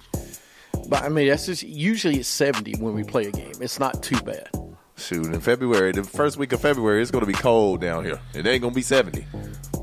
But 0.88 1.02
I 1.02 1.08
mean 1.08 1.28
that's 1.28 1.46
just 1.46 1.62
usually 1.62 2.18
it's 2.18 2.28
seventy 2.28 2.74
when 2.78 2.94
we 2.94 3.04
play 3.04 3.26
a 3.26 3.30
game. 3.30 3.52
It's 3.60 3.78
not 3.80 4.02
too 4.02 4.20
bad. 4.20 4.48
Shoot, 4.96 5.26
in 5.26 5.40
February, 5.40 5.92
the 5.92 6.02
first 6.02 6.38
week 6.38 6.52
of 6.52 6.60
February, 6.60 7.00
it's 7.00 7.12
going 7.12 7.24
to 7.24 7.26
be 7.26 7.32
cold 7.38 7.80
down 7.80 8.04
here. 8.04 8.18
It 8.34 8.44
ain't 8.48 8.62
going 8.62 8.72
to 8.72 8.76
be 8.76 8.82
70. 8.82 9.24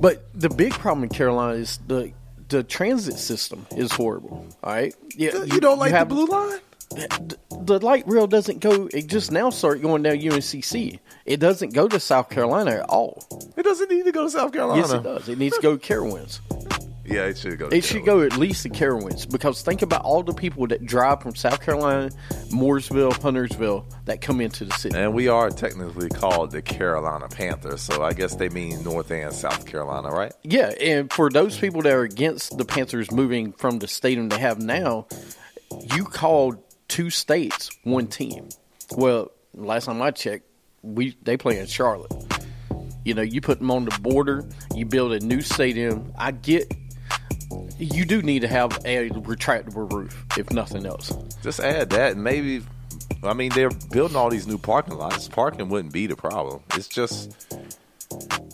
But 0.01 0.25
the 0.33 0.49
big 0.49 0.73
problem 0.73 1.03
in 1.03 1.09
Carolina 1.09 1.53
is 1.57 1.79
the 1.87 2.11
the 2.49 2.63
transit 2.63 3.17
system 3.17 3.65
is 3.77 3.91
horrible. 3.93 4.45
All 4.61 4.73
right, 4.73 4.93
yeah, 5.15 5.43
You, 5.45 5.59
don't 5.61 5.79
like 5.79 5.91
have- 5.91 6.09
the 6.09 6.15
blue 6.15 6.25
line? 6.25 6.59
The, 6.89 7.37
the 7.61 7.79
light 7.79 8.07
rail 8.07 8.27
doesn't 8.27 8.59
go. 8.59 8.87
It 8.93 9.07
just 9.07 9.31
now 9.31 9.49
started 9.49 9.81
going 9.81 10.03
down 10.03 10.17
UNCC. 10.17 10.99
It 11.25 11.39
doesn't 11.39 11.73
go 11.73 11.87
to 11.87 11.99
South 11.99 12.29
Carolina 12.29 12.71
at 12.71 12.89
all. 12.89 13.23
It 13.57 13.63
doesn't 13.63 13.89
need 13.89 14.05
to 14.05 14.11
go 14.11 14.23
to 14.23 14.29
South 14.29 14.53
Carolina. 14.53 14.81
Yes, 14.81 14.91
it 14.91 15.03
does. 15.03 15.29
It 15.29 15.37
needs 15.37 15.55
to 15.55 15.61
go 15.61 15.77
to 15.77 15.93
Carowinds. 15.93 16.39
Yeah, 17.07 17.25
it 17.25 17.37
should 17.37 17.59
go. 17.59 17.69
To 17.69 17.75
It 17.75 17.83
should 17.83 18.03
go 18.03 18.21
at 18.21 18.35
least 18.37 18.63
to 18.63 18.69
Carowinds 18.69 19.29
because 19.29 19.61
think 19.61 19.83
about 19.83 20.01
all 20.01 20.23
the 20.23 20.33
people 20.33 20.65
that 20.67 20.85
drive 20.85 21.21
from 21.21 21.35
South 21.35 21.61
Carolina, 21.61 22.09
Mooresville, 22.49 23.13
Huntersville 23.21 23.85
that 24.05 24.21
come 24.21 24.41
into 24.41 24.65
the 24.65 24.73
city. 24.73 24.97
And 24.97 25.13
we 25.13 25.27
are 25.27 25.51
technically 25.51 26.09
called 26.09 26.51
the 26.51 26.63
Carolina 26.63 27.27
Panthers, 27.27 27.81
so 27.81 28.03
I 28.03 28.13
guess 28.13 28.35
they 28.35 28.49
mean 28.49 28.83
North 28.83 29.11
and 29.11 29.31
South 29.31 29.67
Carolina, 29.67 30.09
right? 30.09 30.33
Yeah, 30.43 30.73
and 30.81 31.11
for 31.13 31.29
those 31.29 31.57
people 31.57 31.83
that 31.83 31.93
are 31.93 32.03
against 32.03 32.57
the 32.57 32.65
Panthers 32.65 33.11
moving 33.11 33.51
from 33.53 33.79
the 33.79 33.87
stadium 33.87 34.29
they 34.29 34.39
have 34.39 34.59
now, 34.59 35.05
you 35.95 36.05
called 36.05 36.57
two 36.87 37.09
states 37.09 37.69
one 37.83 38.07
team. 38.07 38.49
Well, 38.91 39.31
last 39.53 39.85
time 39.85 40.01
I 40.01 40.11
checked, 40.11 40.45
we 40.81 41.17
they 41.23 41.37
play 41.37 41.59
in 41.59 41.67
Charlotte. 41.67 42.13
You 43.03 43.13
know, 43.13 43.21
you 43.21 43.39
put 43.41 43.59
them 43.59 43.69
on 43.69 43.85
the 43.85 43.99
border, 43.99 44.43
you 44.73 44.85
build 44.85 45.13
a 45.13 45.19
new 45.19 45.41
stadium. 45.41 46.11
I 46.17 46.31
get 46.31 46.73
you 47.77 48.05
do 48.05 48.21
need 48.21 48.39
to 48.39 48.47
have 48.47 48.71
a 48.85 49.09
retractable 49.09 49.91
roof, 49.91 50.25
if 50.37 50.51
nothing 50.51 50.85
else. 50.85 51.13
Just 51.43 51.59
add 51.59 51.89
that, 51.91 52.13
and 52.13 52.23
maybe. 52.23 52.63
I 53.23 53.33
mean, 53.33 53.51
they're 53.53 53.71
building 53.91 54.15
all 54.15 54.29
these 54.29 54.47
new 54.47 54.57
parking 54.57 54.97
lots. 54.97 55.27
Parking 55.27 55.69
wouldn't 55.69 55.93
be 55.93 56.07
the 56.07 56.15
problem. 56.15 56.61
It's 56.75 56.87
just 56.87 57.35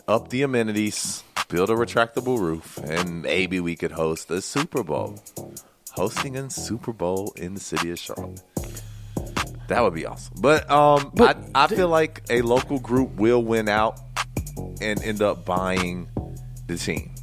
up 0.08 0.30
the 0.30 0.44
amenities, 0.44 1.24
build 1.50 1.70
a 1.70 1.74
retractable 1.74 2.40
roof, 2.40 2.78
and 2.78 3.22
maybe 3.22 3.60
we 3.60 3.76
could 3.76 3.92
host 3.92 4.32
a 4.32 4.42
Super 4.42 4.84
Bowl. 4.84 5.22
Hosting 5.94 6.38
a 6.38 6.50
Super 6.50 6.94
Bowl 6.94 7.34
in 7.38 7.54
the 7.54 7.60
city 7.60 7.92
of 7.92 8.00
Charlotte. 8.00 8.42
That 9.68 9.82
would 9.82 9.94
be 9.94 10.06
awesome. 10.06 10.36
But 10.40 10.70
um, 10.70 11.12
But 11.14 11.38
I, 11.56 11.64
I 11.66 11.68
feel 11.68 11.88
like 11.88 12.24
a 12.30 12.42
local 12.42 12.80
group 12.80 13.16
will 13.16 13.44
win 13.44 13.70
out 13.70 14.00
and 14.82 15.02
end 15.04 15.22
up 15.22 15.46
buying 15.46 16.08
the 16.68 16.78
team. 16.78 17.14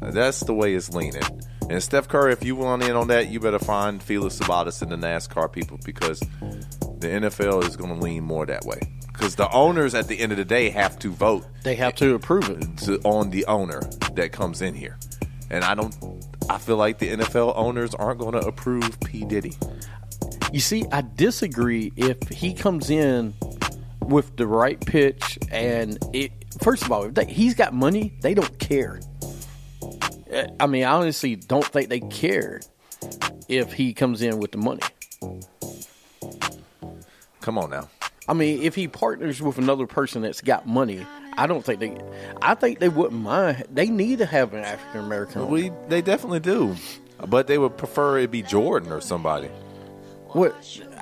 That's 0.00 0.40
the 0.40 0.54
way 0.54 0.74
it's 0.74 0.90
leaning. 0.90 1.22
And 1.70 1.82
Steph 1.82 2.06
Curry, 2.08 2.32
if 2.32 2.44
you 2.44 2.54
want 2.54 2.82
in 2.84 2.92
on 2.92 3.08
that, 3.08 3.28
you 3.28 3.40
better 3.40 3.58
find 3.58 4.02
Felix 4.02 4.38
Sabates 4.38 4.82
and 4.82 4.90
the 4.92 4.96
NASCAR 4.96 5.50
people 5.50 5.78
because 5.84 6.20
the 6.20 7.08
NFL 7.08 7.64
is 7.64 7.76
going 7.76 7.94
to 7.94 8.00
lean 8.00 8.24
more 8.24 8.46
that 8.46 8.64
way. 8.64 8.78
Because 9.12 9.34
the 9.34 9.50
owners, 9.50 9.94
at 9.94 10.06
the 10.08 10.20
end 10.20 10.30
of 10.32 10.38
the 10.38 10.44
day, 10.44 10.68
have 10.70 10.98
to 11.00 11.10
vote 11.10 11.44
They 11.64 11.74
have 11.76 11.94
to 11.96 12.14
approve 12.14 12.48
it. 12.50 12.78
to, 12.84 13.00
on 13.00 13.30
the 13.30 13.46
owner 13.46 13.80
that 14.14 14.30
comes 14.32 14.60
in 14.62 14.74
here. 14.74 14.98
And 15.50 15.64
I 15.64 15.74
don't. 15.74 15.94
I 16.48 16.58
feel 16.58 16.76
like 16.76 16.98
the 16.98 17.08
NFL 17.08 17.54
owners 17.56 17.94
aren't 17.94 18.20
going 18.20 18.32
to 18.32 18.46
approve 18.46 18.98
P 19.00 19.24
Diddy. 19.24 19.52
You 20.52 20.60
see, 20.60 20.84
I 20.92 21.02
disagree 21.16 21.92
if 21.96 22.20
he 22.28 22.54
comes 22.54 22.90
in 22.90 23.34
with 24.00 24.36
the 24.36 24.46
right 24.46 24.80
pitch 24.84 25.38
and 25.50 25.98
it. 26.12 26.32
First 26.62 26.84
of 26.84 26.92
all, 26.92 27.04
if 27.04 27.14
they, 27.14 27.26
he's 27.26 27.54
got 27.54 27.74
money, 27.74 28.14
they 28.22 28.32
don't 28.32 28.58
care. 28.58 29.00
Uh, 30.32 30.46
I 30.58 30.66
mean, 30.66 30.84
I 30.84 30.92
honestly 30.92 31.36
don't 31.36 31.66
think 31.66 31.88
they 31.88 32.00
care 32.00 32.60
if 33.48 33.72
he 33.72 33.92
comes 33.92 34.22
in 34.22 34.38
with 34.38 34.52
the 34.52 34.58
money. 34.58 34.82
Come 37.40 37.58
on 37.58 37.70
now. 37.70 37.88
I 38.28 38.32
mean, 38.32 38.62
if 38.62 38.74
he 38.74 38.88
partners 38.88 39.40
with 39.40 39.58
another 39.58 39.86
person 39.86 40.22
that's 40.22 40.40
got 40.40 40.66
money, 40.66 41.06
I 41.36 41.46
don't 41.46 41.64
think 41.64 41.80
they. 41.80 42.00
I 42.40 42.54
think 42.54 42.78
they 42.78 42.88
wouldn't 42.88 43.20
mind. 43.20 43.64
They 43.72 43.88
need 43.88 44.18
to 44.18 44.26
have 44.26 44.54
an 44.54 44.64
African 44.64 45.00
American. 45.00 45.48
We 45.48 45.70
they 45.88 46.02
definitely 46.02 46.40
do, 46.40 46.76
but 47.26 47.46
they 47.46 47.58
would 47.58 47.76
prefer 47.76 48.18
it 48.18 48.30
be 48.30 48.42
Jordan 48.42 48.92
or 48.92 49.00
somebody. 49.00 49.48
What? 50.28 50.54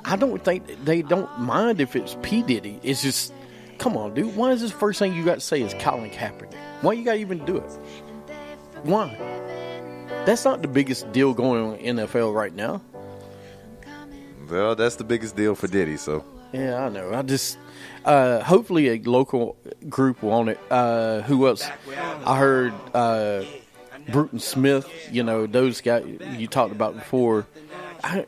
I 0.03 0.15
don't 0.15 0.43
think 0.43 0.85
they 0.85 1.01
don't 1.01 1.39
mind 1.39 1.81
if 1.81 1.95
it's 1.95 2.15
P 2.21 2.43
Diddy. 2.43 2.79
It's 2.83 3.01
just, 3.01 3.33
come 3.79 3.97
on, 3.97 4.13
dude. 4.13 4.35
Why 4.35 4.51
is 4.51 4.61
this 4.61 4.71
first 4.71 4.99
thing 4.99 5.13
you 5.13 5.25
got 5.25 5.35
to 5.35 5.41
say 5.41 5.61
is 5.61 5.73
Colin 5.79 6.11
Kaepernick? 6.11 6.53
Why 6.81 6.93
you 6.93 7.03
got 7.03 7.13
to 7.13 7.19
even 7.19 7.43
do 7.43 7.57
it? 7.57 7.71
Why? 8.83 9.17
That's 10.25 10.45
not 10.45 10.61
the 10.61 10.67
biggest 10.67 11.11
deal 11.11 11.33
going 11.33 11.63
on 11.63 11.75
in 11.77 11.95
NFL 11.97 12.33
right 12.35 12.53
now. 12.53 12.81
Well, 14.49 14.75
that's 14.75 14.95
the 14.95 15.03
biggest 15.03 15.35
deal 15.35 15.55
for 15.55 15.67
Diddy. 15.67 15.97
So 15.97 16.23
Yeah, 16.53 16.85
I 16.85 16.89
know. 16.89 17.13
I 17.13 17.21
just 17.21 17.57
uh, 18.05 18.41
hopefully 18.41 18.89
a 18.89 18.97
local 18.99 19.57
group 19.89 20.23
will 20.23 20.33
own 20.33 20.49
it. 20.49 20.59
Uh, 20.69 21.21
who 21.21 21.47
else? 21.47 21.67
I 22.25 22.37
heard 22.37 22.73
uh, 22.93 23.43
Bruton 24.09 24.39
Smith. 24.39 24.89
You 25.11 25.23
know 25.23 25.47
those 25.47 25.81
guys 25.81 26.05
you 26.37 26.47
talked 26.47 26.71
about 26.71 26.95
before. 26.95 27.45
I, 28.03 28.25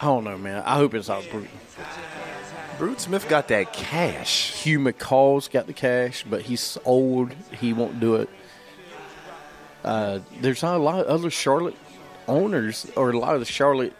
I 0.00 0.04
don't 0.04 0.24
know, 0.24 0.38
man. 0.38 0.62
I 0.64 0.76
hope 0.76 0.94
it's 0.94 1.08
not 1.08 1.26
Bruton. 1.30 1.50
Bruton 2.78 2.98
Smith 2.98 3.28
got 3.28 3.48
that 3.48 3.72
cash. 3.72 4.52
Hugh 4.62 4.78
McColl's 4.78 5.48
got 5.48 5.66
the 5.66 5.72
cash, 5.72 6.24
but 6.28 6.42
he's 6.42 6.76
old. 6.84 7.32
He 7.58 7.72
won't 7.72 8.00
do 8.00 8.16
it. 8.16 8.28
Uh, 9.82 10.18
there's 10.40 10.62
not 10.62 10.76
a 10.76 10.82
lot 10.82 11.00
of 11.00 11.06
other 11.06 11.30
Charlotte 11.30 11.76
owners 12.28 12.90
or 12.96 13.10
a 13.10 13.18
lot 13.18 13.34
of 13.34 13.40
the 13.40 13.46
Charlotte 13.46 13.94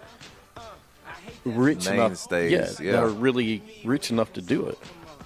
rich 1.45 1.87
enough, 1.87 2.26
yeah, 2.30 2.49
yeah. 2.80 2.92
that 2.92 3.02
are 3.02 3.09
really 3.09 3.62
rich 3.85 4.11
enough 4.11 4.33
to 4.35 4.42
do 4.42 4.66
it. 4.66 4.78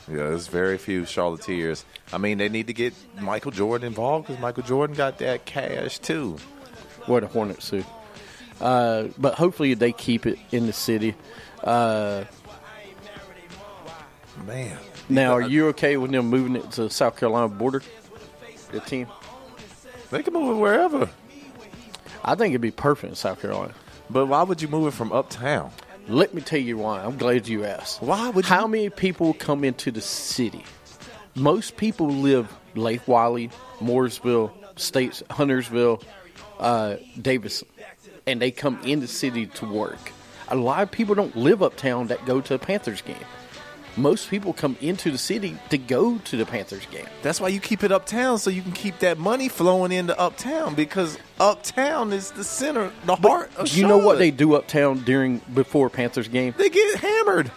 Yeah, 0.09 0.17
there's 0.17 0.49
very 0.49 0.79
few 0.79 1.05
Charlotteers. 1.05 1.85
I 2.13 2.19
mean, 2.19 2.39
they 2.39 2.49
need 2.49 2.67
to 2.67 2.73
get 2.73 2.95
Michael 3.21 3.53
Jordan 3.53 3.87
involved 3.87 4.27
because 4.27 4.41
Michael 4.41 4.65
Jordan 4.65 4.97
got 4.97 5.19
that 5.19 5.45
cash 5.45 5.99
too. 5.99 6.37
What 7.07 7.23
a 7.23 7.29
Hornets 7.29 7.71
do. 7.71 7.85
Uh, 8.61 9.09
but 9.17 9.35
hopefully 9.35 9.75
they 9.75 9.93
keep 9.93 10.27
it 10.27 10.39
in 10.51 10.67
the 10.67 10.73
city. 10.73 11.15
Uh, 11.63 12.25
Man, 14.47 14.79
now, 15.09 15.33
are 15.33 15.43
you 15.43 15.69
okay 15.69 15.97
with 15.97 16.11
them 16.11 16.27
moving 16.29 16.57
it 16.57 16.71
to 16.73 16.89
South 16.89 17.17
Carolina 17.17 17.49
border? 17.49 17.83
The 18.73 18.81
team, 18.81 19.07
they 20.11 20.23
can 20.23 20.33
move 20.33 20.57
it 20.57 20.61
wherever. 20.61 21.11
I 22.25 22.35
think 22.35 22.53
it'd 22.53 22.61
be 22.61 22.71
perfect 22.71 23.11
in 23.11 23.17
South 23.17 23.41
Carolina. 23.41 23.75
But 24.09 24.27
why 24.27 24.43
would 24.43 24.63
you 24.63 24.69
move 24.69 24.89
it 24.89 24.97
from 24.97 25.13
uptown? 25.13 25.73
Let 26.09 26.35
me 26.35 26.41
tell 26.41 26.59
you 26.61 26.79
why. 26.79 27.03
I'm 27.05 27.17
glad 27.17 27.47
you 27.49 27.65
asked. 27.65 28.03
Why 28.03 28.31
would 28.31 28.45
you- 28.45 28.49
How 28.49 28.67
many 28.67 28.91
people 28.91 29.33
come 29.35 29.65
into 29.65 29.91
the 29.91 30.01
city? 30.01 30.65
Most 31.35 31.77
people 31.77 32.09
live 32.09 32.49
Lake 32.75 33.07
Wylie, 33.07 33.51
Mooresville, 33.81 34.51
States, 34.77 35.23
Huntersville, 35.31 36.03
uh, 36.59 36.97
Davidson, 37.21 37.69
and 38.27 38.41
they 38.41 38.51
come 38.51 38.79
in 38.85 39.01
the 39.01 39.07
city 39.09 39.47
to 39.47 39.67
work. 39.67 40.13
A 40.49 40.57
lot 40.57 40.83
of 40.83 40.91
people 40.91 41.15
don't 41.15 41.37
live 41.37 41.63
uptown 41.63 42.09
that 42.09 42.25
go 42.27 42.41
to 42.41 42.55
a 42.55 42.59
Panthers 42.59 43.03
game. 43.03 43.17
Most 43.97 44.31
people 44.31 44.53
come 44.53 44.77
into 44.81 45.11
the 45.11 45.19
city 45.19 45.59
to 45.71 45.77
go 45.77 46.19
to 46.19 46.37
the 46.37 46.47
Panthers 46.47 46.87
game. 46.87 47.07
That's 47.23 47.41
why 47.41 47.49
you 47.49 47.61
keep 47.61 47.83
it 47.83 47.91
uptown 47.91 48.39
so 48.39 48.49
you 48.49 48.63
can 48.63 48.73
keep 48.73 49.01
that 49.01 49.19
money 49.19 49.49
flowing 49.49 49.91
into 49.93 50.19
uptown 50.19 50.75
because 50.75 51.19
uptown 51.41 52.13
is 52.13 52.31
the 52.31 52.45
center, 52.45 52.93
the 53.05 53.17
heart. 53.17 53.51
Of 53.57 53.69
you 53.69 53.87
know 53.87 53.99
what 53.99 54.19
they 54.19 54.31
do 54.31 54.55
uptown 54.55 55.01
during 55.01 55.39
before 55.53 55.91
Panthers 55.91 56.29
game? 56.29 56.55
They 56.57 56.71
get 56.71 57.01
hammered. 57.01 57.51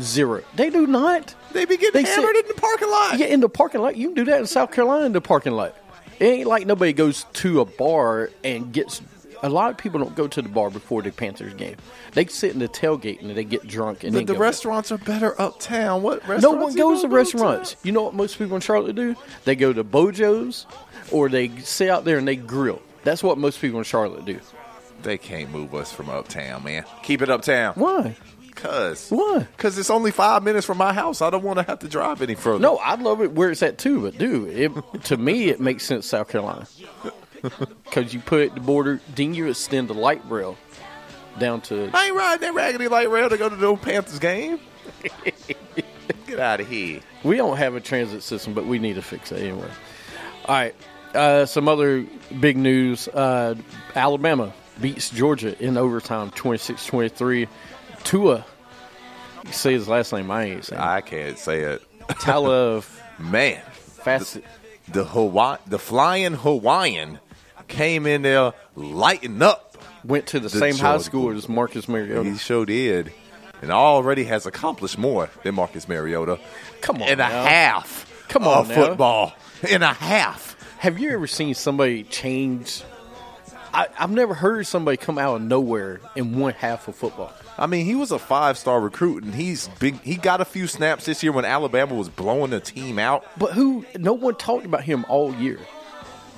Zero. 0.00 0.42
They 0.54 0.70
do 0.70 0.86
not. 0.86 1.34
They 1.52 1.64
be 1.64 1.76
getting 1.76 2.02
They 2.02 2.08
hammered 2.08 2.36
sit- 2.36 2.44
in 2.44 2.54
the 2.54 2.60
parking 2.60 2.90
lot. 2.90 3.18
Yeah, 3.18 3.26
in 3.26 3.40
the 3.40 3.48
parking 3.48 3.80
lot. 3.80 3.96
You 3.96 4.08
can 4.08 4.14
do 4.16 4.24
that 4.26 4.40
in 4.40 4.46
South 4.46 4.70
Carolina 4.72 5.06
in 5.06 5.12
the 5.12 5.20
parking 5.20 5.52
lot. 5.52 5.74
It 6.20 6.24
ain't 6.24 6.48
like 6.48 6.66
nobody 6.66 6.92
goes 6.92 7.24
to 7.34 7.60
a 7.60 7.64
bar 7.64 8.30
and 8.44 8.72
gets. 8.72 9.00
A 9.42 9.48
lot 9.48 9.70
of 9.70 9.76
people 9.76 10.00
don't 10.00 10.14
go 10.16 10.26
to 10.26 10.42
the 10.42 10.48
bar 10.48 10.70
before 10.70 11.02
the 11.02 11.12
Panthers 11.12 11.54
game. 11.54 11.76
They 12.12 12.26
sit 12.26 12.52
in 12.52 12.58
the 12.58 12.68
tailgate 12.68 13.20
and 13.20 13.30
they 13.30 13.44
get 13.44 13.66
drunk 13.66 14.02
and 14.04 14.12
But 14.12 14.18
then 14.18 14.26
the 14.26 14.34
go 14.34 14.40
restaurants 14.40 14.90
are 14.90 14.98
better 14.98 15.40
uptown. 15.40 16.02
What 16.02 16.26
No 16.40 16.52
one 16.52 16.74
goes 16.74 17.02
to 17.02 17.08
go 17.08 17.14
restaurants. 17.14 17.76
You 17.82 17.92
know 17.92 18.02
what 18.02 18.14
most 18.14 18.38
people 18.38 18.56
in 18.56 18.60
Charlotte 18.62 18.96
do? 18.96 19.14
They 19.44 19.54
go 19.54 19.72
to 19.72 19.84
Bojo's 19.84 20.66
or 21.12 21.28
they 21.28 21.48
sit 21.58 21.90
out 21.90 22.04
there 22.04 22.18
and 22.18 22.26
they 22.26 22.36
grill. 22.36 22.82
That's 23.04 23.22
what 23.22 23.38
most 23.38 23.60
people 23.60 23.78
in 23.78 23.84
Charlotte 23.84 24.24
do. 24.24 24.40
They 25.02 25.18
can't 25.18 25.50
move 25.50 25.74
us 25.74 25.92
from 25.92 26.10
uptown, 26.10 26.64
man. 26.64 26.84
Keep 27.02 27.22
it 27.22 27.30
uptown. 27.30 27.74
Why? 27.74 28.16
Cause 28.56 29.08
Why? 29.10 29.46
Cause 29.56 29.78
it's 29.78 29.88
only 29.88 30.10
five 30.10 30.42
minutes 30.42 30.66
from 30.66 30.78
my 30.78 30.92
house. 30.92 31.22
I 31.22 31.30
don't 31.30 31.44
want 31.44 31.60
to 31.60 31.62
have 31.62 31.78
to 31.80 31.88
drive 31.88 32.22
any 32.22 32.34
further. 32.34 32.58
No, 32.58 32.76
I 32.78 32.96
love 32.96 33.22
it 33.22 33.30
where 33.32 33.52
it's 33.52 33.62
at 33.62 33.78
too. 33.78 34.02
But 34.02 34.18
dude, 34.18 34.48
it, 34.48 35.04
to 35.04 35.16
me, 35.16 35.48
it 35.48 35.60
makes 35.60 35.84
sense 35.84 36.06
South 36.06 36.28
Carolina 36.28 36.66
because 37.84 38.12
you 38.14 38.20
put 38.20 38.54
the 38.54 38.60
border, 38.60 39.00
then 39.14 39.34
you 39.34 39.48
extend 39.48 39.88
the 39.88 39.94
light 39.94 40.22
rail 40.28 40.56
down 41.38 41.60
to. 41.62 41.90
I 41.94 42.06
ain't 42.06 42.16
riding 42.16 42.40
that 42.42 42.54
raggedy 42.54 42.88
light 42.88 43.10
rail 43.10 43.28
to 43.28 43.36
go 43.36 43.48
to 43.48 43.56
the 43.56 43.76
Panthers 43.76 44.18
game. 44.18 44.60
Get 46.26 46.38
out 46.40 46.60
of 46.60 46.68
here. 46.68 47.00
We 47.22 47.36
don't 47.36 47.56
have 47.56 47.74
a 47.74 47.80
transit 47.80 48.22
system, 48.22 48.54
but 48.54 48.66
we 48.66 48.78
need 48.78 48.94
to 48.94 49.02
fix 49.02 49.32
it 49.32 49.40
anyway. 49.42 49.70
All 50.46 50.54
right, 50.54 50.74
uh, 51.14 51.46
some 51.46 51.68
other 51.68 52.06
big 52.40 52.56
news: 52.56 53.08
uh, 53.08 53.54
Alabama 53.94 54.52
beats 54.80 55.10
Georgia 55.10 55.60
in 55.62 55.76
overtime, 55.76 56.30
26-23. 56.30 57.48
Tua, 58.04 58.44
you 59.44 59.52
say 59.52 59.72
his 59.72 59.88
last 59.88 60.12
name. 60.12 60.30
I 60.30 60.44
ain't 60.44 60.64
saying. 60.64 60.80
I 60.80 61.00
can't 61.00 61.38
say 61.38 61.60
it. 61.62 61.82
Tala 62.20 62.50
of. 62.76 63.02
Man, 63.18 63.60
Fast. 63.72 64.38
the 64.86 65.04
Hawaii, 65.04 65.58
the 65.66 65.78
flying 65.78 66.34
Hawaiian 66.34 67.18
came 67.68 68.06
in 68.06 68.22
there 68.22 68.52
lighting 68.74 69.42
up. 69.42 69.76
Went 70.04 70.26
to 70.28 70.40
the, 70.40 70.48
The 70.48 70.58
same 70.58 70.76
high 70.76 70.98
school 70.98 71.36
as 71.36 71.48
Marcus 71.48 71.88
Mariota. 71.88 72.30
He 72.30 72.38
sure 72.38 72.64
did. 72.64 73.12
And 73.60 73.72
already 73.72 74.24
has 74.24 74.46
accomplished 74.46 74.96
more 74.96 75.28
than 75.42 75.56
Marcus 75.56 75.88
Mariota. 75.88 76.38
Come 76.80 77.02
on 77.02 77.08
In 77.08 77.20
a 77.20 77.24
half 77.24 78.06
Come 78.28 78.44
of 78.44 78.48
on 78.48 78.68
now. 78.68 78.74
football. 78.74 79.32
In 79.68 79.82
a 79.82 79.92
half. 79.92 80.56
Have 80.78 80.98
you 81.00 81.10
ever 81.10 81.26
seen 81.26 81.54
somebody 81.54 82.04
change? 82.04 82.82
I, 83.74 83.88
I've 83.98 84.12
never 84.12 84.32
heard 84.34 84.66
somebody 84.66 84.96
come 84.96 85.18
out 85.18 85.34
of 85.36 85.42
nowhere 85.42 86.00
in 86.14 86.38
one 86.38 86.54
half 86.54 86.86
of 86.88 86.94
football. 86.94 87.32
I 87.58 87.66
mean, 87.66 87.84
he 87.84 87.96
was 87.96 88.12
a 88.12 88.18
five 88.18 88.56
star 88.56 88.80
recruit, 88.80 89.24
and 89.24 89.34
he's 89.34 89.66
big. 89.80 90.00
He 90.02 90.14
got 90.14 90.40
a 90.40 90.44
few 90.44 90.68
snaps 90.68 91.06
this 91.06 91.22
year 91.24 91.32
when 91.32 91.44
Alabama 91.44 91.94
was 91.96 92.08
blowing 92.08 92.50
the 92.52 92.60
team 92.60 92.98
out 93.00 93.26
But 93.36 93.52
who? 93.52 93.84
No 93.98 94.12
one 94.12 94.36
talked 94.36 94.64
about 94.64 94.84
him 94.84 95.04
all 95.08 95.34
year. 95.34 95.58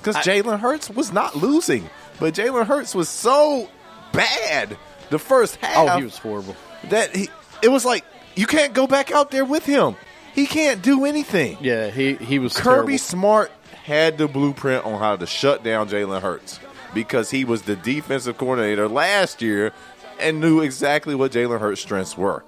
Because 0.01 0.15
Jalen 0.17 0.59
Hurts 0.59 0.89
was 0.89 1.11
not 1.13 1.35
losing, 1.35 1.89
but 2.19 2.33
Jalen 2.33 2.65
Hurts 2.65 2.95
was 2.95 3.07
so 3.09 3.69
bad 4.11 4.77
the 5.09 5.19
first 5.19 5.57
half. 5.57 5.89
Oh, 5.89 5.97
he 5.97 6.03
was 6.03 6.17
horrible. 6.17 6.55
that 6.89 7.15
he. 7.15 7.29
It 7.61 7.69
was 7.69 7.85
like 7.85 8.03
you 8.35 8.47
can't 8.47 8.73
go 8.73 8.87
back 8.87 9.11
out 9.11 9.31
there 9.31 9.45
with 9.45 9.65
him. 9.65 9.95
He 10.33 10.47
can't 10.47 10.81
do 10.81 11.05
anything. 11.05 11.57
Yeah, 11.61 11.89
he 11.89 12.15
he 12.15 12.39
was 12.39 12.53
Kirby 12.55 12.63
terrible. 12.93 12.97
Smart 12.97 13.51
had 13.83 14.17
the 14.17 14.27
blueprint 14.27 14.85
on 14.85 14.99
how 14.99 15.15
to 15.15 15.25
shut 15.27 15.63
down 15.63 15.89
Jalen 15.89 16.21
Hurts 16.21 16.59
because 16.93 17.29
he 17.31 17.45
was 17.45 17.63
the 17.63 17.75
defensive 17.75 18.37
coordinator 18.37 18.87
last 18.87 19.41
year 19.41 19.73
and 20.19 20.39
knew 20.39 20.61
exactly 20.61 21.15
what 21.15 21.31
Jalen 21.31 21.59
Hurts' 21.59 21.81
strengths 21.81 22.17
were. 22.17 22.43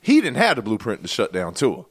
He 0.00 0.20
didn't 0.20 0.36
have 0.36 0.56
the 0.56 0.62
blueprint 0.62 1.02
to 1.02 1.08
shut 1.08 1.32
down 1.32 1.54
Tua. 1.54 1.84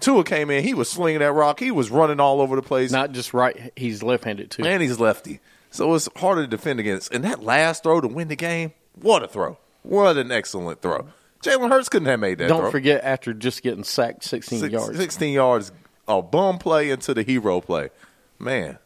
Tua 0.00 0.24
came 0.24 0.50
in, 0.50 0.64
he 0.64 0.74
was 0.74 0.90
slinging 0.90 1.20
that 1.20 1.32
rock, 1.32 1.60
he 1.60 1.70
was 1.70 1.90
running 1.90 2.20
all 2.20 2.40
over 2.40 2.56
the 2.56 2.62
place, 2.62 2.90
Not 2.90 3.12
just 3.12 3.32
right. 3.34 3.72
He's 3.76 4.02
left-handed 4.02 4.50
too. 4.50 4.64
and 4.64 4.82
he's 4.82 4.98
lefty. 4.98 5.40
So 5.70 5.94
it's 5.94 6.08
harder 6.16 6.42
to 6.42 6.46
defend 6.48 6.80
against. 6.80 7.12
And 7.12 7.22
that 7.24 7.42
last 7.42 7.82
throw 7.82 8.00
to 8.00 8.08
win 8.08 8.28
the 8.28 8.36
game, 8.36 8.72
what 8.94 9.22
a 9.22 9.28
throw. 9.28 9.58
What 9.82 10.16
an 10.16 10.32
excellent 10.32 10.82
throw. 10.82 11.06
Jalen 11.42 11.70
Hurts 11.70 11.88
couldn't 11.88 12.08
have 12.08 12.20
made 12.20 12.38
that 12.38 12.48
Don't 12.48 12.60
throw. 12.62 12.70
forget 12.70 13.02
after 13.04 13.32
just 13.32 13.62
getting 13.62 13.84
sacked 13.84 14.24
16 14.24 14.58
Six- 14.60 14.72
yards. 14.72 14.98
16 14.98 15.32
yards, 15.32 15.72
a 16.08 16.20
bum 16.20 16.58
play 16.58 16.90
into 16.90 17.14
the 17.14 17.22
hero 17.22 17.60
play. 17.60 17.90
Man, 18.38 18.78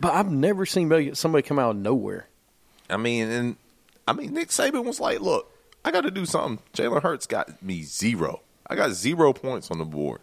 But 0.00 0.14
I've 0.14 0.30
never 0.30 0.64
seen 0.64 0.84
somebody- 0.84 1.14
somebody 1.14 1.42
come 1.42 1.58
out 1.58 1.70
of 1.70 1.76
nowhere. 1.76 2.28
I 2.88 2.96
mean, 2.98 3.28
and 3.28 3.56
I 4.06 4.12
mean, 4.12 4.32
Nick 4.32 4.48
Saban 4.48 4.84
was 4.84 5.00
like, 5.00 5.20
"Look, 5.20 5.52
I 5.84 5.90
got 5.90 6.02
to 6.02 6.10
do 6.10 6.24
something." 6.24 6.64
Jalen 6.72 7.02
Hurts 7.02 7.26
got 7.26 7.62
me 7.62 7.82
zero. 7.82 8.40
I 8.66 8.74
got 8.76 8.92
zero 8.92 9.32
points 9.32 9.70
on 9.70 9.78
the 9.78 9.84
board. 9.84 10.20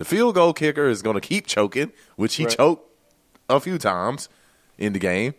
The 0.00 0.06
field 0.06 0.34
goal 0.34 0.54
kicker 0.54 0.88
is 0.88 1.02
going 1.02 1.12
to 1.14 1.20
keep 1.20 1.46
choking, 1.46 1.92
which 2.16 2.36
he 2.36 2.44
Right. 2.44 2.56
choked 2.56 2.88
a 3.50 3.60
few 3.60 3.76
times 3.76 4.30
in 4.78 4.94
the 4.94 4.98
game. 4.98 5.34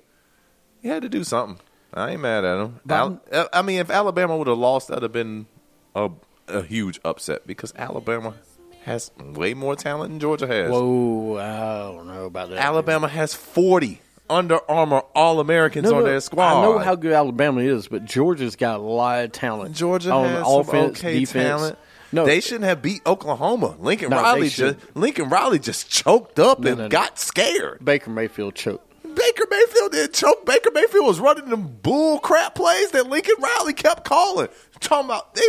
He 0.84 0.88
had 0.88 1.02
to 1.02 1.10
do 1.10 1.24
something. 1.24 1.60
I 1.92 2.12
ain't 2.12 2.22
mad 2.22 2.46
at 2.46 2.60
him. 2.60 2.80
Al- 2.88 3.20
uh, 3.32 3.46
I 3.52 3.64
mean, 3.64 3.80
if 3.80 3.90
Alabama 3.90 4.38
would 4.38 4.46
have 4.46 4.60
lost, 4.60 4.90
that'd 4.90 5.02
have 5.02 5.12
been 5.12 5.48
a, 5.96 6.12
a 6.48 6.62
huge 6.62 7.00
upset 7.04 7.48
because 7.48 7.74
Alabama 7.76 8.36
has 8.84 9.10
way 9.20 9.56
more 9.56 9.76
talent 9.76 10.12
than 10.12 10.20
Georgia 10.20 10.46
has. 10.46 10.70
Whoa, 10.70 11.38
I 11.40 11.92
don't 11.96 12.06
know 12.06 12.26
about 12.26 12.52
that. 12.52 12.60
Alabama 12.60 13.08
has 13.08 13.34
forty 13.34 14.00
Under 14.30 14.60
Armour 14.70 15.02
All 15.16 15.40
Americans 15.40 15.90
No, 15.90 15.98
on 15.98 16.04
their 16.04 16.20
squad. 16.22 16.60
I 16.60 16.62
know 16.62 16.78
how 16.78 16.94
good 16.94 17.14
Alabama 17.14 17.62
is, 17.62 17.88
but 17.88 18.06
Georgia's 18.06 18.56
got 18.56 18.80
a 18.80 18.84
lot 18.84 19.24
of 19.26 19.32
talent. 19.32 19.76
Georgia 19.76 20.12
on 20.12 20.30
has 20.30 20.44
offense, 20.48 21.00
some 21.00 21.08
okay 21.08 21.20
defense. 21.20 21.48
talent. 21.62 21.78
No, 22.12 22.26
they 22.26 22.42
shouldn't 22.42 22.66
have 22.66 22.82
beat 22.82 23.02
Oklahoma. 23.06 23.76
Lincoln 23.80 24.10
No, 24.10 24.22
Riley 24.22 24.50
just. 24.50 24.78
Lincoln 24.96 25.30
Riley 25.30 25.60
just 25.60 25.90
choked 25.90 26.40
up 26.40 26.60
No, 26.60 26.70
and 26.70 26.78
no, 26.80 26.90
got 26.90 27.18
scared. 27.20 27.84
Baker 27.84 28.10
Mayfield 28.10 28.56
choked. 28.56 28.88
Baker 29.04 29.46
Mayfield 29.50 29.92
didn't 29.92 30.14
choke. 30.14 30.46
Baker 30.46 30.72
Mayfield 30.72 31.06
was 31.06 31.20
running 31.20 31.50
them 31.50 31.68
bull 31.82 32.20
crap 32.20 32.56
plays 32.56 32.92
that 32.92 33.08
Lincoln 33.08 33.36
Riley 33.40 33.74
kept 33.74 34.06
calling. 34.06 34.48
Talking 34.80 35.06
about 35.06 35.36
they 35.36 35.44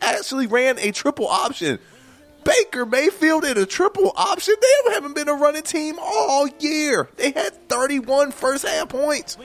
actually 0.00 0.46
ran 0.46 0.78
a 0.78 0.90
triple 0.92 1.26
option. 1.26 1.78
Baker 2.44 2.84
Mayfield 2.84 3.44
in 3.44 3.56
a 3.56 3.66
triple 3.66 4.12
option. 4.16 4.54
They 4.60 4.92
haven't 4.92 5.14
been 5.14 5.28
a 5.28 5.34
running 5.34 5.62
team 5.62 5.96
all 5.98 6.46
year. 6.58 7.08
They 7.16 7.30
had 7.30 7.68
31 7.68 8.32
first 8.32 8.66
half 8.66 8.90
points. 8.90 9.36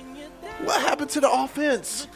What 0.63 0.81
happened 0.81 1.09
to 1.11 1.21
the 1.21 1.31
offense? 1.31 2.07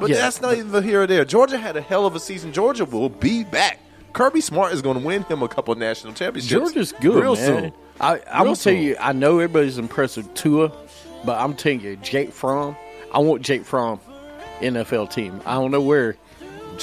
But 0.00 0.10
Yeah, 0.10 0.16
that's 0.16 0.40
not 0.40 0.56
even 0.56 0.82
here 0.82 1.02
or 1.02 1.06
there. 1.06 1.24
Georgia 1.24 1.58
had 1.58 1.76
a 1.76 1.80
hell 1.80 2.06
of 2.06 2.16
a 2.16 2.20
season. 2.20 2.52
Georgia 2.52 2.84
will 2.84 3.08
be 3.10 3.44
back. 3.44 3.78
Kirby 4.12 4.40
Smart 4.40 4.72
is 4.72 4.82
going 4.82 4.98
to 4.98 5.06
win 5.06 5.22
him 5.24 5.42
a 5.42 5.48
couple 5.48 5.74
national 5.76 6.14
championships. 6.14 6.50
Georgia's 6.50 6.92
good, 7.00 7.22
real 7.22 7.36
man. 7.36 7.46
soon. 7.46 7.72
I, 8.00 8.14
I'm 8.32 8.44
gonna 8.44 8.56
tell 8.56 8.72
you, 8.72 8.96
I 8.98 9.12
know 9.12 9.38
everybody's 9.38 9.76
impressed 9.76 10.16
with 10.16 10.32
Tua, 10.34 10.72
but 11.24 11.38
I'm 11.38 11.54
telling 11.54 11.80
you, 11.82 11.96
Jake 11.96 12.32
Fromm. 12.32 12.74
I 13.12 13.18
want 13.18 13.42
Jake 13.42 13.64
Fromm, 13.64 14.00
NFL 14.60 15.12
team. 15.12 15.40
I 15.44 15.54
don't 15.54 15.70
know 15.70 15.82
where, 15.82 16.16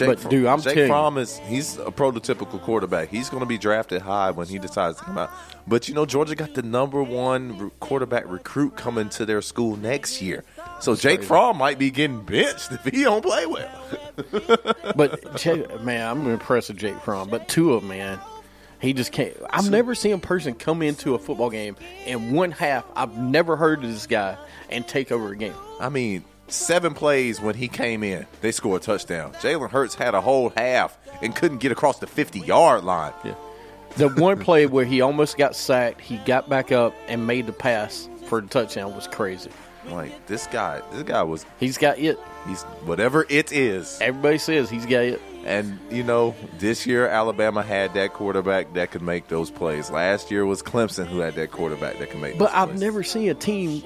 but 0.06 0.20
Fr- 0.20 0.30
dude, 0.30 0.46
I'm 0.46 0.62
Jake 0.62 0.88
Fromm 0.88 1.18
is 1.18 1.38
he's 1.48 1.78
a 1.78 1.92
prototypical 1.92 2.62
quarterback. 2.62 3.10
He's 3.10 3.30
going 3.30 3.42
to 3.42 3.48
be 3.48 3.58
drafted 3.58 4.02
high 4.02 4.32
when 4.32 4.48
he 4.48 4.60
decides 4.60 4.98
to 4.98 5.04
come 5.04 5.18
out. 5.18 5.32
But 5.68 5.88
you 5.88 5.94
know, 5.94 6.06
Georgia 6.06 6.36
got 6.36 6.54
the 6.54 6.62
number 6.62 7.02
one 7.02 7.58
re- 7.58 7.72
quarterback 7.80 8.24
recruit 8.28 8.76
coming 8.76 9.10
to 9.10 9.26
their 9.26 9.42
school 9.42 9.76
next 9.76 10.22
year. 10.22 10.44
So 10.80 10.96
Jake 10.96 11.24
Fromm 11.24 11.58
might 11.58 11.80
be 11.80 11.90
getting 11.92 12.22
benched 12.22 12.72
if 12.72 12.84
he 12.86 13.04
don't 13.04 13.24
play 13.24 13.46
well. 13.46 13.84
but 14.96 15.36
Jake, 15.38 15.82
man, 15.82 16.08
I'm 16.10 16.28
impressed 16.28 16.70
with 16.70 16.78
Jake 16.78 17.00
Fromm. 17.02 17.30
But 17.30 17.48
Tua, 17.48 17.82
man, 17.82 18.20
he 18.80 18.94
just 18.94 19.12
can't. 19.12 19.36
I've 19.50 19.72
never 19.72 19.96
seen 19.96 20.14
a 20.14 20.20
person 20.20 20.54
come 20.54 20.82
into 20.82 21.16
a 21.16 21.20
football 21.20 21.50
game 21.50 21.76
in 22.06 22.34
one 22.34 22.52
half. 22.52 22.86
I've 22.96 23.18
never 23.18 23.56
heard 23.56 23.84
of 23.84 23.92
this 23.92 24.08
guy 24.08 24.38
and 24.70 24.88
take 24.88 25.12
over 25.12 25.32
a 25.32 25.36
game. 25.36 25.56
I 25.80 25.90
mean, 25.90 26.24
seven 26.48 26.94
plays 26.94 27.40
when 27.42 27.56
he 27.56 27.68
came 27.68 28.04
in, 28.04 28.26
they 28.42 28.52
scored 28.52 28.82
a 28.82 28.86
touchdown. 28.86 29.34
Jalen 29.34 29.70
Hurts 29.70 29.96
had 29.96 30.16
a 30.16 30.22
whole 30.22 30.50
half 30.56 30.98
and 31.22 31.36
couldn't 31.36 31.58
get 31.60 31.72
across 31.72 32.00
the 32.00 32.08
fifty 32.08 32.40
yard 32.40 32.84
line. 32.84 33.14
Yeah. 33.24 33.36
The 33.98 34.10
one 34.10 34.40
play 34.40 34.66
where 34.68 34.86
he 34.86 35.02
almost 35.02 35.38
got 35.38 35.56
sacked, 35.56 36.02
he 36.02 36.18
got 36.18 36.48
back 36.50 36.72
up 36.72 36.94
and 37.08 37.26
made 37.26 37.48
the 37.48 37.54
pass 37.54 38.08
for 38.28 38.42
the 38.42 38.48
touchdown 38.48 38.94
was 38.96 39.08
crazy. 39.08 39.50
Like 39.88 40.28
this 40.28 40.48
guy, 40.48 40.82
this 40.92 41.04
guy 41.04 41.24
was 41.24 41.46
He's 41.60 41.78
got 41.78 41.98
it. 41.98 42.20
he's 42.48 42.62
whatever 42.84 43.26
it 43.30 43.52
is. 43.54 43.98
Everybody 44.02 44.38
says 44.38 44.70
he's 44.70 44.86
got 44.86 45.04
it. 45.04 45.22
And 45.46 45.80
you 45.90 46.04
know, 46.04 46.36
this 46.60 46.86
year 46.86 47.08
Alabama 47.08 47.64
had 47.64 47.94
that 47.94 48.12
quarterback 48.14 48.74
that 48.74 48.92
could 48.92 49.02
make 49.02 49.30
those 49.30 49.50
plays. 49.50 49.90
Last 49.90 50.30
year 50.30 50.46
was 50.46 50.62
Clemson 50.62 51.08
who 51.08 51.20
had 51.20 51.36
that 51.36 51.52
quarterback 51.52 52.00
that 52.00 52.10
could 52.12 52.20
make. 52.22 52.38
But 52.38 52.54
I've 52.54 52.68
plays. 52.70 52.82
never 52.82 53.02
seen 53.02 53.30
a 53.30 53.34
team 53.34 53.82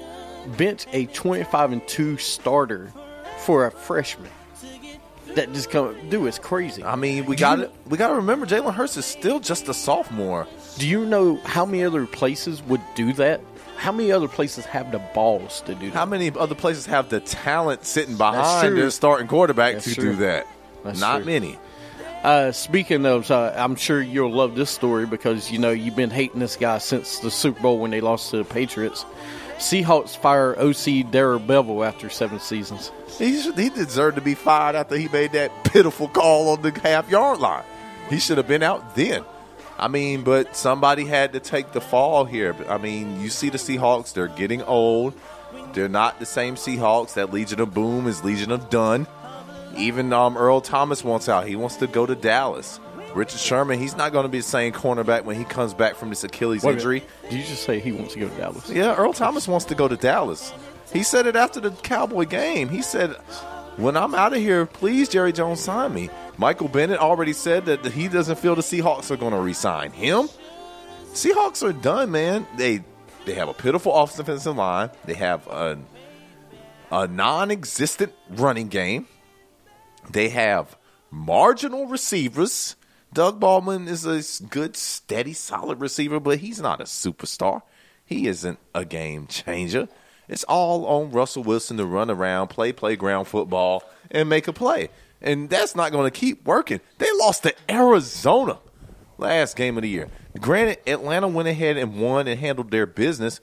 bench 0.57 0.85
a 0.93 1.05
25 1.07 1.71
and 1.71 1.87
2 1.87 2.17
starter 2.17 2.91
for 3.39 3.65
a 3.65 3.71
freshman. 3.71 4.29
That 5.35 5.53
just 5.53 5.69
come 5.69 5.95
do 6.09 6.27
it's 6.27 6.39
crazy. 6.39 6.83
I 6.83 6.97
mean, 6.97 7.25
we 7.25 7.37
got 7.37 7.71
we 7.87 7.97
got 7.97 8.09
to 8.09 8.15
remember 8.15 8.45
Jalen 8.45 8.73
Hurts 8.73 8.97
is 8.97 9.05
still 9.05 9.39
just 9.39 9.69
a 9.69 9.73
sophomore. 9.73 10.45
Do 10.77 10.85
you 10.87 11.05
know 11.05 11.37
how 11.45 11.65
many 11.65 11.85
other 11.85 12.05
places 12.05 12.61
would 12.63 12.81
do 12.95 13.13
that? 13.13 13.39
How 13.77 13.93
many 13.93 14.11
other 14.11 14.27
places 14.27 14.65
have 14.65 14.91
the 14.91 14.99
balls 14.99 15.61
to 15.61 15.73
do 15.73 15.89
that? 15.89 15.93
How 15.97 16.05
many 16.05 16.31
other 16.31 16.53
places 16.53 16.85
have 16.87 17.07
the 17.09 17.21
talent 17.21 17.85
sitting 17.85 18.17
behind 18.17 18.77
their 18.77 18.89
starting 18.91 19.27
quarterback 19.27 19.75
That's 19.75 19.85
to 19.85 19.95
true. 19.95 20.03
do 20.11 20.15
that? 20.17 20.47
That's 20.83 20.99
Not 20.99 21.17
true. 21.17 21.25
many. 21.27 21.57
Uh, 22.23 22.51
speaking 22.51 23.05
of, 23.05 23.31
uh, 23.31 23.53
I'm 23.55 23.75
sure 23.75 23.99
you'll 24.01 24.31
love 24.33 24.55
this 24.55 24.69
story 24.69 25.05
because 25.07 25.49
you 25.49 25.57
know 25.57 25.71
you've 25.71 25.95
been 25.95 26.11
hating 26.11 26.39
this 26.39 26.55
guy 26.57 26.77
since 26.77 27.19
the 27.19 27.31
Super 27.31 27.59
Bowl 27.61 27.79
when 27.79 27.89
they 27.91 28.01
lost 28.01 28.29
to 28.31 28.37
the 28.37 28.43
Patriots. 28.43 29.05
Seahawks 29.61 30.17
fire 30.17 30.57
OC 30.57 31.11
Darrell 31.11 31.39
Bevell 31.39 31.87
after 31.87 32.09
seven 32.09 32.39
seasons. 32.39 32.91
He 33.17 33.39
he 33.39 33.69
deserved 33.69 34.15
to 34.15 34.21
be 34.21 34.33
fired 34.33 34.75
after 34.75 34.97
he 34.97 35.07
made 35.07 35.33
that 35.33 35.63
pitiful 35.63 36.07
call 36.07 36.49
on 36.49 36.63
the 36.63 36.71
half 36.79 37.09
yard 37.09 37.39
line. 37.39 37.63
He 38.09 38.19
should 38.19 38.37
have 38.37 38.47
been 38.47 38.63
out 38.63 38.95
then. 38.95 39.23
I 39.77 39.87
mean, 39.87 40.23
but 40.23 40.55
somebody 40.55 41.05
had 41.05 41.33
to 41.33 41.39
take 41.39 41.73
the 41.73 41.81
fall 41.81 42.25
here. 42.25 42.55
I 42.67 42.79
mean, 42.79 43.21
you 43.21 43.29
see 43.29 43.49
the 43.49 43.59
Seahawks; 43.59 44.13
they're 44.13 44.27
getting 44.27 44.63
old. 44.63 45.13
They're 45.73 45.87
not 45.87 46.19
the 46.19 46.25
same 46.25 46.55
Seahawks. 46.55 47.13
That 47.13 47.31
Legion 47.31 47.61
of 47.61 47.73
Boom 47.73 48.07
is 48.07 48.23
Legion 48.23 48.51
of 48.51 48.69
Done. 48.71 49.05
Even 49.77 50.11
um, 50.11 50.37
Earl 50.37 50.61
Thomas 50.61 51.03
wants 51.03 51.29
out. 51.29 51.47
He 51.47 51.55
wants 51.55 51.75
to 51.77 51.87
go 51.87 52.05
to 52.07 52.15
Dallas. 52.15 52.79
Richard 53.15 53.39
Sherman, 53.39 53.79
he's 53.79 53.95
not 53.95 54.11
going 54.11 54.23
to 54.23 54.29
be 54.29 54.39
the 54.39 54.43
same 54.43 54.73
cornerback 54.73 55.23
when 55.23 55.35
he 55.35 55.43
comes 55.43 55.73
back 55.73 55.95
from 55.95 56.09
this 56.09 56.23
Achilles 56.23 56.63
Wait 56.63 56.73
injury. 56.73 57.03
Did 57.23 57.33
you 57.33 57.43
just 57.43 57.63
say 57.63 57.79
he 57.79 57.91
wants 57.91 58.13
to 58.13 58.19
go 58.19 58.29
to 58.29 58.35
Dallas? 58.35 58.69
Yeah, 58.69 58.95
Earl 58.95 59.13
Thomas 59.13 59.47
wants 59.47 59.65
to 59.65 59.75
go 59.75 59.87
to 59.87 59.97
Dallas. 59.97 60.53
He 60.93 61.03
said 61.03 61.25
it 61.27 61.35
after 61.35 61.59
the 61.59 61.71
Cowboy 61.71 62.25
game. 62.25 62.69
He 62.69 62.81
said, 62.81 63.11
"When 63.77 63.95
I'm 63.95 64.13
out 64.13 64.33
of 64.33 64.39
here, 64.39 64.65
please, 64.65 65.09
Jerry 65.09 65.31
Jones, 65.31 65.59
sign 65.59 65.93
me." 65.93 66.09
Michael 66.37 66.67
Bennett 66.67 66.99
already 66.99 67.33
said 67.33 67.65
that 67.65 67.85
he 67.85 68.07
doesn't 68.07 68.39
feel 68.39 68.55
the 68.55 68.61
Seahawks 68.61 69.11
are 69.11 69.17
going 69.17 69.33
to 69.33 69.39
re-sign 69.39 69.91
him. 69.91 70.27
Seahawks 71.13 71.61
are 71.67 71.73
done, 71.73 72.11
man. 72.11 72.47
They 72.57 72.83
they 73.25 73.33
have 73.35 73.49
a 73.49 73.53
pitiful 73.53 73.93
offensive 73.95 74.55
line. 74.55 74.89
They 75.05 75.13
have 75.13 75.47
a 75.47 75.77
a 76.91 77.07
non-existent 77.07 78.13
running 78.29 78.67
game. 78.67 79.07
They 80.09 80.29
have 80.29 80.75
marginal 81.09 81.85
receivers. 81.87 82.75
Doug 83.13 83.39
Baldwin 83.39 83.87
is 83.87 84.05
a 84.05 84.45
good, 84.45 84.77
steady, 84.77 85.33
solid 85.33 85.81
receiver, 85.81 86.19
but 86.19 86.39
he's 86.39 86.61
not 86.61 86.79
a 86.79 86.85
superstar. 86.85 87.61
He 88.05 88.27
isn't 88.27 88.59
a 88.73 88.85
game 88.85 89.27
changer. 89.27 89.89
It's 90.29 90.45
all 90.45 90.85
on 90.85 91.11
Russell 91.11 91.43
Wilson 91.43 91.77
to 91.77 91.85
run 91.85 92.09
around, 92.09 92.47
play 92.47 92.71
playground 92.71 93.25
football, 93.25 93.83
and 94.09 94.29
make 94.29 94.47
a 94.47 94.53
play. 94.53 94.89
And 95.21 95.49
that's 95.49 95.75
not 95.75 95.91
going 95.91 96.09
to 96.09 96.19
keep 96.19 96.45
working. 96.45 96.79
They 96.97 97.11
lost 97.19 97.43
to 97.43 97.53
Arizona 97.69 98.59
last 99.17 99.55
game 99.55 99.77
of 99.77 99.83
the 99.83 99.89
year. 99.89 100.07
Granted, 100.39 100.79
Atlanta 100.87 101.27
went 101.27 101.49
ahead 101.49 101.77
and 101.77 101.99
won 101.99 102.27
and 102.27 102.39
handled 102.39 102.71
their 102.71 102.85
business, 102.85 103.41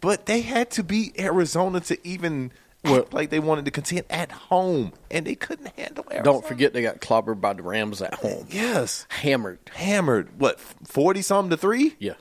but 0.00 0.26
they 0.26 0.42
had 0.42 0.70
to 0.72 0.82
beat 0.82 1.18
Arizona 1.18 1.80
to 1.80 2.06
even 2.06 2.52
act 2.84 3.12
like 3.14 3.30
they 3.30 3.40
wanted 3.40 3.64
to 3.66 3.70
contend 3.70 4.04
at 4.10 4.30
home, 4.32 4.92
and 5.10 5.26
they 5.26 5.34
couldn't 5.34 5.68
handle 5.76 6.04
Arizona. 6.10 6.24
Don't 6.24 6.46
forget 6.46 6.72
they 6.72 6.82
got 6.82 7.00
clobbered 7.00 7.40
by 7.40 7.52
the 7.52 7.62
Rams 7.62 8.00
at 8.02 8.14
home. 8.14 8.46
Yes, 8.50 9.06
Hammered. 9.08 9.58
hammered. 9.74 10.38
What 10.38 10.58
forty 10.60 11.22
something 11.22 11.50
to 11.50 11.56
three? 11.56 11.96
Yeah. 11.98 12.14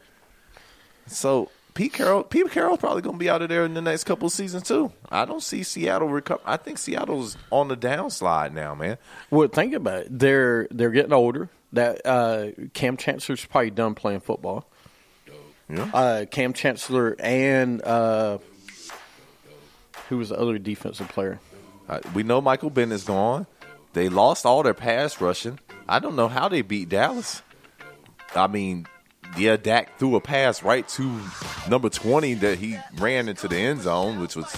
So 1.07 1.49
Pete 1.73 1.93
Carroll, 1.93 2.23
Pete 2.23 2.51
Carroll's 2.51 2.79
probably 2.79 3.01
going 3.01 3.15
to 3.15 3.19
be 3.19 3.29
out 3.29 3.41
of 3.41 3.49
there 3.49 3.63
in 3.65 3.73
the 3.73 3.81
next 3.81 4.03
couple 4.03 4.27
of 4.27 4.33
seasons 4.33 4.63
too. 4.63 4.91
I 5.09 5.25
don't 5.25 5.41
see 5.41 5.63
Seattle 5.63 6.09
recover. 6.09 6.41
I 6.45 6.57
think 6.57 6.77
Seattle's 6.77 7.37
on 7.51 7.67
the 7.67 7.77
downslide 7.77 8.53
now, 8.53 8.75
man. 8.75 8.97
Well, 9.29 9.47
think 9.47 9.73
about 9.73 10.01
it. 10.01 10.19
They're 10.19 10.67
they're 10.71 10.91
getting 10.91 11.13
older. 11.13 11.49
That 11.71 12.05
uh, 12.05 12.47
Cam 12.73 12.97
Chancellor's 12.97 13.45
probably 13.45 13.69
done 13.71 13.93
playing 13.95 14.21
football. 14.21 14.67
Yeah. 15.69 15.83
Uh, 15.93 16.25
Cam 16.25 16.53
Chancellor 16.53 17.15
and 17.19 17.81
uh, 17.83 18.39
who 20.09 20.17
was 20.17 20.29
the 20.29 20.37
other 20.37 20.57
defensive 20.57 21.07
player? 21.07 21.39
Uh, 21.87 21.99
we 22.13 22.23
know 22.23 22.41
Michael 22.41 22.69
Bennett's 22.69 23.03
gone. 23.03 23.47
They 23.93 24.09
lost 24.09 24.45
all 24.45 24.61
their 24.61 24.73
pass 24.73 25.21
rushing. 25.21 25.59
I 25.87 25.99
don't 25.99 26.15
know 26.15 26.27
how 26.27 26.49
they 26.49 26.61
beat 26.61 26.89
Dallas. 26.89 27.41
I 28.35 28.47
mean, 28.47 28.85
yeah, 29.37 29.57
Dak 29.57 29.97
threw 29.97 30.15
a 30.15 30.21
pass 30.21 30.61
right 30.61 30.87
to 30.89 31.19
number 31.67 31.89
twenty 31.89 32.33
that 32.35 32.59
he 32.59 32.77
ran 32.97 33.29
into 33.29 33.47
the 33.47 33.57
end 33.57 33.81
zone, 33.81 34.19
which 34.19 34.35
was 34.35 34.53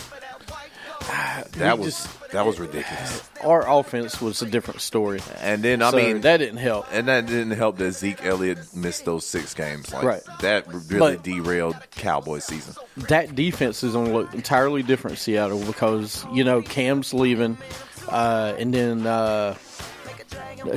that 1.58 1.78
was 1.80 1.88
just- 1.96 2.32
that 2.32 2.46
was 2.46 2.60
ridiculous. 2.60 3.30
Our 3.44 3.70
offense 3.70 4.22
was 4.22 4.42
a 4.42 4.46
different 4.46 4.80
story. 4.80 5.20
And 5.42 5.62
then 5.62 5.82
I 5.82 5.92
So 5.92 5.98
mean 5.98 6.22
that 6.22 6.38
didn't 6.38 6.58
help. 6.60 6.86
And 6.92 7.08
that 7.10 7.26
didn't 7.26 7.52
help 7.52 7.78
that 7.80 7.92
Zeke 7.92 8.24
Elliott 8.26 8.60
missed 8.74 9.04
those 9.04 9.26
six 9.26 9.54
games. 9.54 9.92
Like 9.94 10.04
Right. 10.04 10.22
that 10.40 10.66
really 10.68 11.18
But- 11.18 11.24
derailed 11.24 11.76
Cowboys 11.92 12.46
season. 12.46 12.76
that 13.10 13.36
defense 13.36 13.84
is 13.84 13.92
going 13.94 14.06
to 14.08 14.14
look 14.14 14.34
entirely 14.34 14.82
different 14.82 15.18
Seattle 15.18 15.60
because 15.66 16.26
you 16.32 16.44
know 16.46 16.62
Cam's 16.62 17.14
leaving, 17.14 17.58
uh, 18.08 18.54
and 18.58 18.74
then 18.74 19.06
uh, 19.06 19.56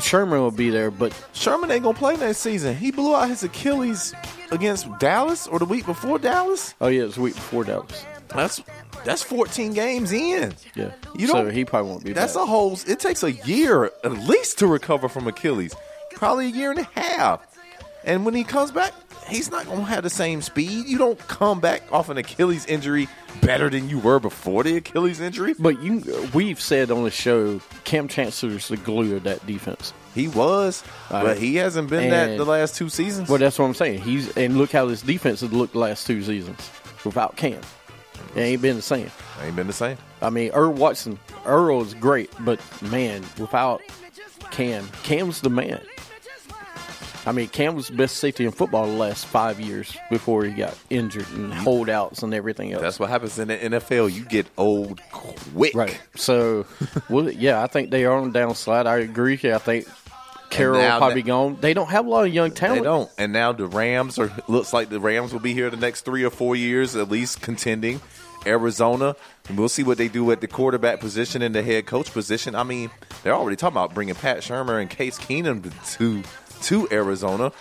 Sherman 0.01 0.41
will 0.41 0.51
be 0.51 0.71
there. 0.71 0.91
But 0.91 1.13
Sherman 1.35 1.71
ain't 1.71 1.85
gonna 1.85 1.97
play 1.97 2.17
next 2.17 2.39
season. 2.39 2.75
He 2.77 2.91
blew 2.91 3.15
out 3.15 3.29
his 3.29 3.43
Achilles 3.45 4.13
against 4.51 4.87
Dallas 4.99 5.47
or 5.47 5.59
the 5.61 5.65
week 5.67 5.87
before 5.87 6.19
Dallas. 6.19 6.75
oh 6.81 6.89
yeah, 6.89 7.05
it's 7.05 7.17
a 7.17 7.21
week 7.21 7.35
before 7.35 7.63
Dallas. 7.65 8.05
That's 8.29 8.61
that's 9.05 9.23
14 9.23 9.73
games 9.75 10.13
in. 10.13 10.55
Yeah, 10.75 10.91
You 11.17 11.27
so 11.27 11.35
don't- 11.45 11.51
he 11.53 11.65
probably 11.65 11.91
won't 11.91 12.05
be. 12.05 12.13
That's 12.13 12.35
back. 12.35 12.43
a 12.43 12.47
whole. 12.47 12.79
It 12.87 13.01
takes 13.01 13.23
a 13.23 13.33
year 13.33 13.85
at 14.03 14.13
least 14.13 14.59
to 14.59 14.67
recover 14.67 15.09
from 15.09 15.27
Achilles. 15.27 15.75
Probably 16.13 16.47
a 16.47 16.51
year 16.51 16.71
and 16.71 16.81
a 16.81 16.89
half. 17.01 17.41
And 18.05 18.25
when 18.27 18.35
he 18.35 18.45
comes 18.45 18.71
back, 18.71 18.93
he's 19.29 19.51
not 19.51 19.65
gonna 19.67 19.85
have 19.85 20.03
the 20.03 20.11
same 20.11 20.43
speed. 20.43 20.87
You 20.87 20.99
don't 20.99 21.19
come 21.27 21.59
back 21.61 21.83
off 21.91 22.11
an 22.11 22.19
Achilles 22.19 22.67
injury 22.67 23.09
better 23.41 23.71
than 23.71 23.89
you 23.89 23.99
were 23.99 24.21
before 24.21 24.63
the 24.63 24.77
Achilles 24.77 25.21
injury. 25.21 25.55
But 25.59 25.83
you, 25.83 26.03
we've 26.35 26.61
said 26.61 26.91
on 26.91 27.05
the 27.05 27.11
show, 27.11 27.61
Cam 27.85 28.07
Chancellor's 28.09 28.69
the 28.69 28.77
glue 28.77 29.17
of 29.17 29.23
that 29.25 29.45
defense. 29.47 29.95
He 30.15 30.29
was, 30.29 30.85
but 31.11 31.39
he 31.39 31.57
hasn't 31.57 31.89
been 31.91 32.11
that 32.11 32.37
the 32.37 32.45
last 32.45 32.77
two 32.77 32.89
seasons. 32.91 33.29
Well, 33.29 33.39
that's 33.39 33.59
what 33.59 33.65
I'm 33.65 33.75
saying. 33.75 34.03
He's 34.03 34.37
and 34.37 34.59
look 34.59 34.71
how 34.71 34.87
this 34.87 35.01
defense 35.03 35.41
has 35.41 35.51
looked 35.53 35.73
the 35.73 35.79
last 35.81 36.07
two 36.07 36.23
seasons 36.23 36.71
without 37.05 37.37
Cam. 37.37 37.61
It 38.35 38.41
ain't 38.41 38.63
been 38.63 38.77
the 38.77 38.83
same. 38.83 39.11
Ain't 39.43 39.57
been 39.57 39.67
the 39.67 39.73
same. 39.73 39.97
I 40.21 40.31
mean, 40.31 40.51
Earl 40.53 40.73
Watson, 40.73 41.19
Earl 41.47 41.83
is 41.83 41.95
great, 41.95 42.31
but 42.41 42.61
man, 42.83 43.23
without 43.39 43.81
Cam, 44.51 44.89
Cam's 45.03 45.41
the 45.41 45.51
man. 45.51 45.81
I 47.27 47.33
mean, 47.33 47.49
Cam 47.49 47.75
was 47.75 47.89
the 47.89 47.97
best 47.97 48.19
safety 48.19 48.45
in 48.45 48.51
football 48.51 48.87
the 48.87 48.93
last 48.93 49.25
five 49.25 49.59
years 49.59 49.97
before 50.11 50.45
he 50.45 50.51
got 50.51 50.77
injured 50.91 51.27
and 51.31 51.55
holdouts 51.55 52.23
and 52.23 52.35
everything 52.35 52.73
else. 52.73 52.83
That's 52.83 53.01
what 53.01 53.09
happens 53.09 53.39
in 53.39 53.49
the 53.49 53.57
NFL. 53.57 54.13
You 54.13 54.25
get 54.27 54.47
old 54.59 55.01
quick. 55.11 55.75
right. 55.75 55.99
So, 56.17 56.67
well, 57.09 57.31
yeah, 57.31 57.63
I 57.63 57.67
think 57.67 57.91
they 57.91 58.05
are 58.05 58.15
on 58.15 58.33
downslide. 58.33 58.87
I 58.87 58.99
agree. 58.99 59.39
Yeah, 59.43 59.57
I 59.57 59.59
think 59.59 59.89
Carroll 60.57 60.81
will 60.81 60.99
probably 60.99 61.23
that- 61.23 61.27
gone. 61.27 61.59
They 61.61 61.75
don't 61.75 61.89
have 61.89 62.07
a 62.07 62.09
lot 62.09 62.27
of 62.27 62.33
young 62.35 62.53
talent. 62.53 62.81
They 62.83 62.85
don't. 62.85 63.11
And 63.19 63.33
now 63.33 63.53
the 63.53 63.67
Rams 63.67 64.19
are 64.19 64.33
looks 64.49 64.73
like 64.73 64.89
the 64.89 65.01
Rams 65.01 65.33
will 65.33 65.41
be 65.41 65.55
here 65.55 65.71
the 65.71 65.77
next 65.77 66.03
three 66.03 66.25
or 66.25 66.31
four 66.31 66.57
years, 66.57 66.97
at 66.97 67.11
least 67.11 67.41
contending. 67.41 68.01
Arizona, 68.47 69.17
and 69.49 69.59
we'll 69.59 69.71
see 69.71 69.83
what 69.83 69.97
they 69.97 70.09
do 70.09 70.31
at 70.31 70.43
the 70.43 70.47
quarterback 70.47 71.01
position 71.01 71.41
and 71.41 71.55
the 71.55 71.63
head 71.63 71.87
coach 71.87 72.13
position. 72.13 72.55
I 72.55 72.63
mean, 72.63 72.91
they're 73.23 73.35
already 73.35 73.57
talking 73.57 73.75
about 73.75 73.95
bringing 73.95 74.15
Pat 74.15 74.39
Shurmur 74.39 74.81
and 74.81 74.91
Case 74.91 75.19
Keenum 75.19 75.73
to 75.97 76.23
to 76.65 76.89
Arizona. 76.91 77.53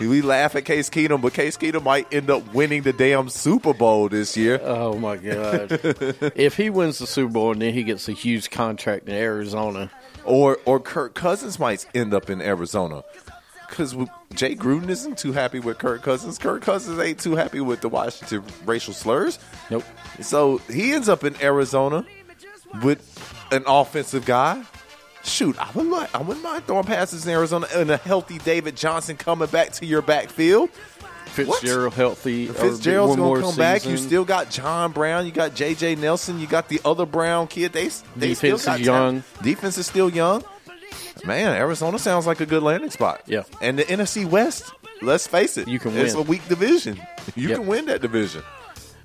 We 0.00 0.22
laugh 0.22 0.56
at 0.56 0.64
Case 0.64 0.90
Keenum, 0.90 1.22
but 1.22 1.34
Case 1.34 1.56
Keenum 1.56 1.84
might 1.84 2.12
end 2.12 2.28
up 2.28 2.52
winning 2.52 2.82
the 2.82 2.92
damn 2.92 3.28
Super 3.28 3.72
Bowl 3.72 4.08
this 4.08 4.36
year. 4.36 4.60
Oh 4.62 4.98
my 4.98 5.16
god! 5.16 5.70
if 6.34 6.56
he 6.56 6.68
wins 6.68 6.98
the 6.98 7.06
Super 7.06 7.32
Bowl 7.32 7.52
and 7.52 7.62
then 7.62 7.72
he 7.72 7.84
gets 7.84 8.08
a 8.08 8.12
huge 8.12 8.50
contract 8.50 9.08
in 9.08 9.14
Arizona, 9.14 9.90
or 10.24 10.58
or 10.64 10.80
Kirk 10.80 11.14
Cousins 11.14 11.58
might 11.58 11.86
end 11.94 12.14
up 12.14 12.30
in 12.30 12.40
Arizona 12.40 13.02
because 13.68 13.94
Jay 14.34 14.54
Gruden 14.54 14.88
isn't 14.88 15.18
too 15.18 15.32
happy 15.32 15.58
with 15.58 15.78
Kirk 15.78 16.02
Cousins. 16.02 16.38
Kirk 16.38 16.62
Cousins 16.62 16.98
ain't 16.98 17.18
too 17.18 17.34
happy 17.34 17.60
with 17.60 17.80
the 17.80 17.88
Washington 17.88 18.44
racial 18.64 18.94
slurs. 18.94 19.38
nope. 19.70 19.84
So 20.20 20.58
he 20.70 20.92
ends 20.92 21.08
up 21.08 21.24
in 21.24 21.40
Arizona 21.42 22.06
with 22.82 23.46
an 23.50 23.64
offensive 23.66 24.24
guy. 24.24 24.62
Shoot, 25.24 25.58
I 25.58 25.70
wouldn't 25.72 25.90
mind, 25.90 26.10
I 26.12 26.20
wouldn't 26.20 26.44
mind 26.44 26.66
throwing 26.66 26.84
passes 26.84 27.26
in 27.26 27.32
Arizona 27.32 27.66
and 27.74 27.90
a 27.90 27.96
healthy 27.96 28.36
David 28.38 28.76
Johnson 28.76 29.16
coming 29.16 29.48
back 29.48 29.72
to 29.72 29.86
your 29.86 30.02
backfield. 30.02 30.68
Fitzgerald 31.34 31.94
healthy. 31.94 32.44
If 32.48 32.56
Fitzgerald's 32.56 33.16
gonna 33.16 33.40
come 33.40 33.56
back. 33.56 33.84
You 33.84 33.96
still 33.96 34.24
got 34.24 34.50
John 34.50 34.92
Brown. 34.92 35.26
You 35.26 35.32
got 35.32 35.54
J.J. 35.54 35.96
Nelson. 35.96 36.38
You 36.40 36.46
got 36.46 36.68
the 36.68 36.80
other 36.84 37.06
Brown 37.06 37.46
kid. 37.48 37.72
They 37.72 37.90
they 38.16 38.34
still 38.34 38.58
got 38.58 38.80
is 38.80 38.86
young. 38.86 39.22
talent. 39.22 39.24
Defense 39.42 39.78
is 39.78 39.86
still 39.86 40.08
young. 40.10 40.42
Man, 41.24 41.54
Arizona 41.56 41.98
sounds 41.98 42.26
like 42.26 42.40
a 42.40 42.46
good 42.46 42.62
landing 42.62 42.90
spot. 42.90 43.22
Yeah. 43.26 43.44
and 43.60 43.78
the 43.78 43.84
NFC 43.84 44.24
West. 44.28 44.70
Let's 45.02 45.26
face 45.26 45.56
it, 45.58 45.66
You 45.68 45.78
can 45.78 45.94
Win. 45.94 46.04
It's 46.06 46.14
a 46.14 46.22
weak 46.22 46.46
division. 46.48 47.00
You 47.34 47.48
Yep. 47.48 47.58
can 47.58 47.66
win 47.66 47.86
that 47.86 48.00
division. 48.00 48.42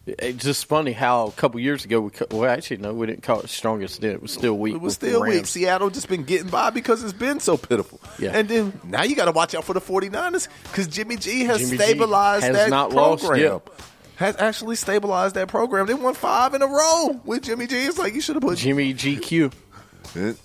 It's 0.05 0.43
just 0.43 0.65
funny 0.65 0.91
how 0.91 1.27
a 1.27 1.31
couple 1.31 1.59
years 1.59 1.85
ago 1.85 2.01
we 2.01 2.11
well 2.31 2.49
actually 2.49 2.77
no 2.77 2.93
we 2.93 3.05
didn't 3.05 3.21
call 3.21 3.41
it 3.41 3.49
strongest 3.49 4.01
then 4.01 4.11
it 4.11 4.21
was 4.21 4.31
still 4.31 4.57
weak. 4.57 4.73
It 4.75 4.81
was 4.81 4.95
still 4.95 5.21
weak. 5.21 5.45
Seattle 5.45 5.89
just 5.89 6.07
been 6.07 6.23
getting 6.23 6.49
by 6.49 6.71
because 6.71 7.03
it's 7.03 7.13
been 7.13 7.39
so 7.39 7.57
pitiful. 7.57 7.99
Yeah. 8.17 8.31
And 8.33 8.47
then 8.47 8.79
now 8.85 9.03
you 9.03 9.15
got 9.15 9.25
to 9.25 9.31
watch 9.31 9.53
out 9.53 9.65
for 9.65 9.73
the 9.73 9.81
49ers 9.81 10.47
because 10.63 10.87
Jimmy 10.87 11.17
G 11.17 11.43
has 11.45 11.59
Jimmy 11.59 11.77
G 11.77 11.83
stabilized 11.83 12.45
has 12.45 12.55
that 12.55 12.69
not 12.69 12.91
lost 12.91 13.23
program. 13.23 13.41
yet. 13.43 13.67
Has 14.15 14.35
actually 14.37 14.75
stabilized 14.75 15.35
that 15.35 15.47
program. 15.47 15.85
They 15.85 15.93
won 15.93 16.13
five 16.13 16.53
in 16.53 16.61
a 16.61 16.67
row 16.67 17.21
with 17.23 17.43
Jimmy 17.43 17.67
G. 17.67 17.77
It's 17.77 17.97
like 17.97 18.13
you 18.13 18.21
should 18.21 18.35
have 18.35 18.43
put 18.43 18.57
Jimmy 18.57 18.93
GQ 18.93 19.53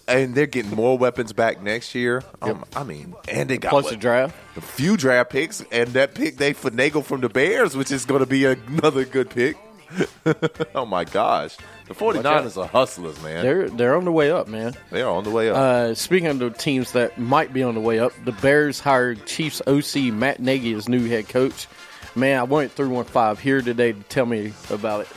And 0.06 0.34
they're 0.34 0.46
getting 0.46 0.74
more 0.74 0.98
weapons 0.98 1.32
back 1.32 1.62
next 1.62 1.94
year. 1.94 2.22
Um, 2.42 2.64
I 2.76 2.84
mean, 2.84 3.14
and 3.28 3.48
they 3.48 3.58
got 3.58 3.70
plus 3.70 3.84
what, 3.84 3.90
the 3.90 3.96
draft. 3.96 4.34
a 4.56 4.60
few 4.60 4.96
draft 4.96 5.30
picks, 5.30 5.64
and 5.72 5.88
that 5.90 6.14
pick 6.14 6.36
they 6.36 6.52
finagle 6.52 7.04
from 7.04 7.20
the 7.20 7.28
Bears, 7.28 7.76
which 7.76 7.90
is 7.90 8.04
going 8.04 8.20
to 8.20 8.26
be 8.26 8.44
another 8.44 9.04
good 9.04 9.30
pick. 9.30 9.56
oh 10.74 10.86
my 10.86 11.04
gosh. 11.04 11.56
The 11.86 11.94
49ers 11.94 12.60
are 12.60 12.66
hustlers, 12.66 13.22
man. 13.22 13.44
They're 13.44 13.68
they're 13.68 13.96
on 13.96 14.04
the 14.04 14.12
way 14.12 14.30
up, 14.30 14.48
man. 14.48 14.74
they 14.90 15.02
are 15.02 15.10
on 15.10 15.24
the 15.24 15.30
way 15.30 15.50
up. 15.50 15.56
Uh, 15.56 15.94
speaking 15.94 16.28
of 16.28 16.38
the 16.38 16.50
teams 16.50 16.92
that 16.92 17.18
might 17.18 17.52
be 17.52 17.62
on 17.62 17.74
the 17.74 17.80
way 17.80 17.98
up, 17.98 18.12
the 18.24 18.32
Bears 18.32 18.80
hired 18.80 19.26
Chiefs 19.26 19.60
OC 19.66 20.12
Matt 20.12 20.40
Nagy 20.40 20.72
as 20.74 20.88
new 20.88 21.06
head 21.06 21.28
coach. 21.28 21.68
Man, 22.16 22.38
I 22.38 22.44
went 22.44 22.72
through 22.72 22.90
one 22.90 23.04
five 23.04 23.38
here 23.40 23.60
today 23.60 23.92
to 23.92 24.02
tell 24.04 24.26
me 24.26 24.52
about 24.70 25.02
it. 25.02 25.08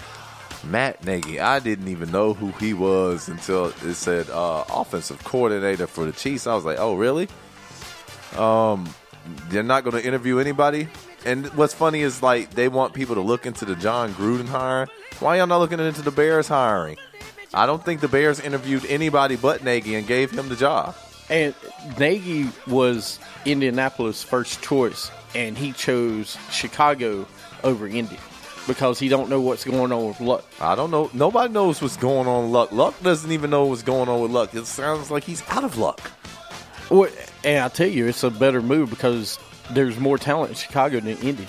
Matt 0.70 1.06
Nagy, 1.06 1.40
I 1.40 1.60
didn't 1.60 1.88
even 1.88 2.12
know 2.12 2.34
who 2.34 2.52
he 2.54 2.74
was 2.74 3.30
until 3.30 3.68
it 3.68 3.94
said 3.94 4.30
uh, 4.30 4.66
offensive 4.70 5.24
coordinator 5.24 5.88
for 5.88 6.06
the 6.06 6.12
Chiefs. 6.12 6.48
I 6.48 6.56
was 6.56 6.66
like, 6.66 6.78
oh, 6.80 6.96
really? 6.96 7.30
Um, 8.38 8.88
they're 9.50 9.64
not 9.64 9.84
going 9.84 9.96
to 9.96 10.06
interview 10.06 10.40
anybody. 10.40 10.88
And 11.26 11.48
what's 11.56 11.74
funny 11.74 12.02
is 12.02 12.22
like 12.22 12.52
they 12.52 12.68
want 12.68 12.94
people 12.94 13.16
to 13.16 13.22
look 13.22 13.46
into 13.46 13.66
the 13.66 13.76
Jon 13.76 14.14
Gruden 14.14 14.48
hire. 14.48 14.88
Why 15.20 15.38
y'all 15.38 15.48
not 15.48 15.60
looking 15.60 15.80
into 15.80 16.02
the 16.02 16.12
Bears 16.12 16.48
hiring? 16.48 16.98
I 17.54 17.66
don't 17.66 17.84
think 17.84 18.02
the 18.02 18.08
Bears 18.08 18.40
interviewed 18.40 18.86
anybody 18.86 19.36
but 19.36 19.64
Nagy 19.64 19.96
and 19.96 20.06
gave 20.06 20.32
him 20.32 20.50
the 20.50 20.56
job. 20.56 20.96
And 21.30 21.54
Nagy 22.00 22.50
was 22.68 23.20
Indianapolis' 23.46 24.24
first 24.24 24.62
choice, 24.62 25.12
and 25.36 25.58
he 25.58 25.74
chose 25.74 26.38
Chicago 26.52 27.26
over 27.64 27.88
Indy 27.88 28.18
because 28.68 29.00
he 29.00 29.08
don't 29.10 29.30
know 29.30 29.42
what's 29.42 29.64
going 29.64 29.92
on 29.92 30.08
with 30.10 30.20
Luck. 30.20 30.46
I 30.60 30.76
don't 30.76 30.92
know. 30.92 31.10
Nobody 31.14 31.52
knows 31.54 31.82
what's 31.82 31.98
going 31.98 32.28
on 32.28 32.44
with 32.44 32.52
Luck. 32.52 32.72
Luck 32.72 33.02
doesn't 33.02 33.32
even 33.32 33.50
know 33.50 33.66
what's 33.66 33.82
going 33.84 34.10
on 34.10 34.22
with 34.22 34.32
Luck. 34.32 34.54
It 34.54 34.66
sounds 34.68 35.10
like 35.10 35.24
he's 35.24 35.42
out 35.50 35.64
of 35.64 35.78
luck. 35.78 36.12
Well, 36.90 37.10
And 37.44 37.64
I 37.64 37.70
tell 37.70 37.88
you, 37.88 38.08
it's 38.08 38.24
a 38.24 38.30
better 38.30 38.62
move 38.62 38.90
because 38.90 39.40
there's 39.72 40.00
more 40.00 40.18
talent 40.18 40.52
in 40.52 40.56
Chicago 40.56 41.00
than 41.00 41.18
Indy. 41.18 41.48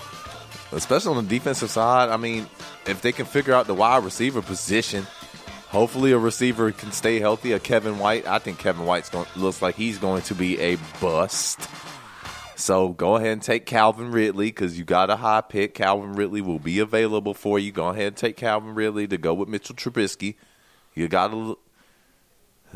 especially 0.71 1.15
on 1.15 1.23
the 1.25 1.29
defensive 1.29 1.69
side. 1.69 2.09
I 2.09 2.17
mean, 2.17 2.47
if 2.85 3.01
they 3.01 3.11
can 3.11 3.25
figure 3.25 3.53
out 3.53 3.67
the 3.67 3.73
wide 3.73 4.03
receiver 4.03 4.41
position, 4.41 5.05
hopefully 5.69 6.11
a 6.11 6.17
receiver 6.17 6.71
can 6.71 6.91
stay 6.91 7.19
healthy. 7.19 7.53
A 7.53 7.59
Kevin 7.59 7.99
White, 7.99 8.27
I 8.27 8.39
think 8.39 8.59
Kevin 8.59 8.85
White's 8.85 9.09
going 9.09 9.27
looks 9.35 9.61
like 9.61 9.75
he's 9.75 9.97
going 9.97 10.21
to 10.23 10.35
be 10.35 10.59
a 10.59 10.77
bust. 10.99 11.69
So 12.59 12.89
go 12.89 13.15
ahead 13.15 13.31
and 13.31 13.41
take 13.41 13.65
Calvin 13.65 14.11
Ridley 14.11 14.47
because 14.47 14.77
you 14.77 14.83
got 14.83 15.09
a 15.09 15.15
high 15.15 15.39
pick. 15.39 15.73
Calvin 15.73 16.13
Ridley 16.13 16.41
will 16.41 16.59
be 16.59 16.79
available 16.79 17.33
for 17.33 17.57
you. 17.57 17.71
Go 17.71 17.87
ahead 17.87 18.07
and 18.07 18.17
take 18.17 18.35
Calvin 18.35 18.75
Ridley 18.75 19.07
to 19.07 19.17
go 19.17 19.33
with 19.33 19.47
Mitchell 19.47 19.75
Trubisky. 19.75 20.35
You 20.93 21.07
got 21.07 21.29
to. 21.29 21.57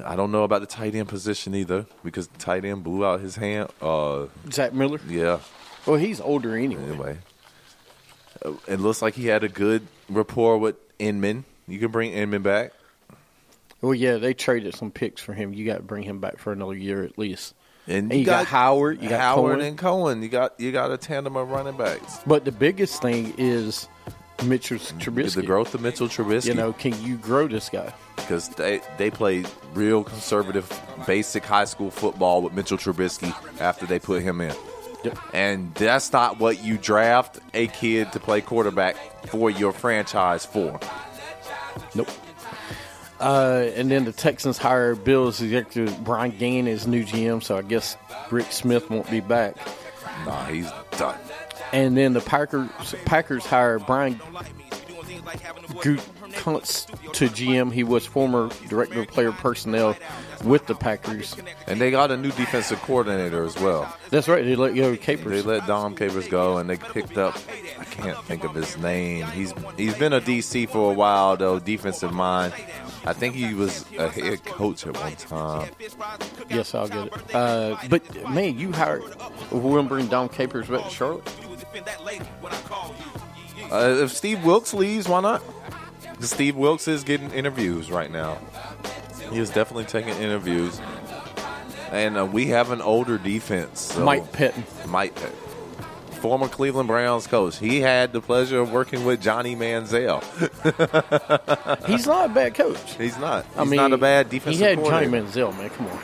I 0.04 0.16
don't 0.16 0.32
know 0.32 0.44
about 0.44 0.62
the 0.62 0.68
tight 0.68 0.96
end 0.96 1.10
position 1.10 1.54
either 1.54 1.86
because 2.04 2.28
the 2.30 2.38
tight 2.40 2.64
end 2.64 2.84
blew 2.84 3.06
out 3.06 3.20
his 3.20 3.36
hand. 3.36 3.70
Uh, 3.82 4.28
Zach 4.52 4.74
Miller. 4.74 5.02
yeah. 5.08 5.40
Well, 5.86 5.98
he's 5.98 6.22
older 6.22 6.56
anyway. 6.56 6.84
Anyway, 6.84 7.18
it 8.68 8.80
looks 8.80 9.02
like 9.02 9.16
he 9.16 9.28
had 9.28 9.44
a 9.44 9.50
good 9.50 9.86
rapport 10.08 10.58
with 10.58 10.78
Inman. 10.98 11.44
You 11.68 11.78
can 11.80 11.92
bring 11.92 12.14
Inman 12.14 12.42
back. 12.42 12.72
Well, 13.82 13.94
yeah, 13.94 14.16
they 14.16 14.34
traded 14.34 14.76
some 14.76 14.92
picks 14.92 15.22
for 15.22 15.34
him. 15.34 15.54
You 15.54 15.66
got 15.66 15.78
to 15.78 15.84
bring 15.84 16.04
him 16.04 16.20
back 16.20 16.38
for 16.38 16.54
another 16.54 16.74
year 16.74 17.04
at 17.04 17.18
least. 17.18 17.54
And 17.88 18.12
And 18.12 18.20
you 18.20 18.26
got 18.26 18.46
Howard, 18.48 19.02
you 19.02 19.10
got 19.10 19.20
Howard 19.20 19.56
Cohen. 19.60 19.68
and 19.68 19.78
Cohen. 19.78 20.24
You 20.24 20.30
got 20.30 20.60
you 20.60 20.72
got 20.72 20.92
a 20.92 20.98
tandem 20.98 21.36
of 21.36 21.50
running 21.50 21.78
backs. 21.78 22.20
But 22.26 22.46
the 22.46 22.52
biggest 22.52 23.02
thing 23.02 23.34
is 23.38 23.88
Mitchell 24.46 24.78
Trubisky. 24.78 25.24
Is 25.26 25.36
the 25.36 25.44
growth 25.44 25.74
of 25.76 25.82
Mitchell 25.82 26.08
Trubisky. 26.08 26.48
You 26.48 26.54
know, 26.54 26.74
can 26.74 27.00
you 27.04 27.18
grow 27.18 27.48
this 27.48 27.70
guy? 27.70 27.94
because 28.16 28.48
they 28.50 28.80
they 28.98 29.10
played 29.10 29.48
real 29.74 30.04
conservative, 30.04 30.72
basic 31.06 31.44
high 31.44 31.66
school 31.66 31.92
football 31.92 32.42
with 32.42 32.54
Mitchell 32.54 32.78
Trubisky 32.78 33.34
after 33.60 33.86
they 33.86 34.00
put 34.00 34.22
him 34.22 34.40
in. 34.40 34.56
Yep. 35.04 35.20
And 35.34 35.74
that's 35.76 36.14
not 36.14 36.40
what 36.40 36.64
you 36.64 36.78
draft 36.78 37.40
a 37.54 37.68
kid 37.68 38.14
to 38.14 38.20
play 38.22 38.40
quarterback 38.40 38.96
for 39.28 39.50
your 39.50 39.74
franchise 39.74 40.46
for. 40.46 40.80
Nope. 41.96 42.08
Uh, 43.24 43.72
and 43.76 43.90
then 43.90 44.04
the 44.04 44.12
Texans 44.12 44.58
hired 44.58 45.06
Bills 45.06 45.42
executive 45.42 46.04
Brian 46.04 46.38
Gaine 46.38 46.68
as 46.68 46.86
new 46.86 47.06
GM, 47.06 47.42
so 47.42 47.58
I 47.58 47.62
guess 47.62 47.96
Rick 48.32 48.52
Smith 48.52 48.90
won't 48.90 49.10
be 49.10 49.22
back. 49.22 49.56
Nah, 50.26 50.46
he's 50.46 50.70
done. 50.98 51.18
And 51.72 51.96
then 51.96 52.12
the 52.12 52.20
Packers 52.20 52.70
Packers 53.06 53.46
hire 53.46 53.80
Brian 53.80 54.20
Gutekunst 55.24 57.14
to 57.14 57.28
GM. 57.28 57.72
He 57.72 57.84
was 57.84 58.06
former 58.06 58.50
director 58.68 59.02
of 59.02 59.08
player 59.08 59.32
personnel 59.32 59.96
with 60.44 60.66
the 60.68 60.76
Packers. 60.76 61.36
And 61.68 61.80
they 61.80 61.92
got 61.92 62.12
a 62.12 62.18
new 62.18 62.32
defensive 62.32 62.82
coordinator 62.82 63.44
as 63.44 63.58
well. 63.60 63.94
That's 64.10 64.28
right. 64.28 64.44
They 64.44 64.56
let 64.56 64.76
go 64.76 64.92
They 64.92 64.98
Capers. 64.98 65.46
let 65.46 65.66
Dom 65.68 65.96
Capers 65.96 66.28
go, 66.28 66.58
and 66.58 66.70
they 66.70 66.78
picked 66.78 67.18
up. 67.18 67.38
I 67.80 67.86
can't 67.86 68.18
think 68.26 68.44
of 68.44 68.54
his 68.54 68.78
name. 68.78 69.26
He's 69.28 69.54
he's 69.78 69.98
been 69.98 70.14
a 70.14 70.22
DC 70.22 70.70
for 70.70 70.92
a 70.92 70.94
while 70.94 71.38
though, 71.38 71.60
defensive 71.60 72.12
mind. 72.14 72.54
I 73.06 73.12
think 73.14 73.36
he 73.36 73.54
was 73.54 73.86
a 73.98 74.08
head 74.10 74.44
coach 74.46 74.88
at 74.88 74.96
one 74.98 75.16
time. 75.16 75.70
Yes, 76.50 76.74
I'll 76.74 76.88
get 76.88 77.08
it. 77.08 77.36
Uh, 77.36 77.76
but 77.90 78.30
man, 78.30 78.58
you 78.58 78.72
hired. 78.72 79.04
We'll 79.52 79.84
bring 79.84 80.08
Dom 80.08 80.30
Capers 80.30 80.68
back 80.68 80.84
to 80.86 80.90
Charlotte. 80.90 81.30
Uh, 83.72 84.04
if 84.04 84.12
Steve 84.14 84.44
Wilks 84.46 84.74
leaves, 84.74 85.08
why 85.08 85.22
not? 85.22 85.42
Steve 86.20 86.56
Wilks 86.56 86.88
is 86.88 87.04
getting 87.04 87.32
interviews 87.32 87.90
right 87.92 88.12
now. 88.12 88.38
He 89.32 89.40
is 89.40 89.50
definitely 89.50 89.86
taking 89.86 90.14
interviews, 90.22 90.80
and 91.92 92.18
uh, 92.18 92.26
we 92.26 92.48
have 92.48 92.72
an 92.72 92.82
older 92.82 93.18
defense. 93.18 93.82
So 93.82 94.04
Mike 94.04 94.32
Pettine. 94.32 94.64
Mike, 94.88 95.16
Pettine, 95.16 96.16
former 96.22 96.48
Cleveland 96.48 96.88
Browns 96.88 97.26
coach. 97.28 97.58
He 97.58 97.82
had 97.82 98.14
the 98.14 98.22
pleasure 98.22 98.60
of 98.60 98.72
working 98.72 99.06
with 99.06 99.22
Johnny 99.22 99.56
Manziel. 99.56 100.22
He's 101.88 102.06
not 102.06 102.30
a 102.30 102.34
bad 102.34 102.54
coach. 102.56 102.96
He's 102.96 103.18
not. 103.18 103.46
He's 103.46 103.58
I 103.58 103.64
mean, 103.66 103.78
not 103.78 103.92
a 103.92 103.98
bad 103.98 104.30
defensive 104.30 104.60
He 104.60 104.64
had 104.64 104.78
Johnny. 104.84 105.08
Manziel, 105.08 105.58
man. 105.58 105.70
Come 105.72 105.88
on. 105.88 106.00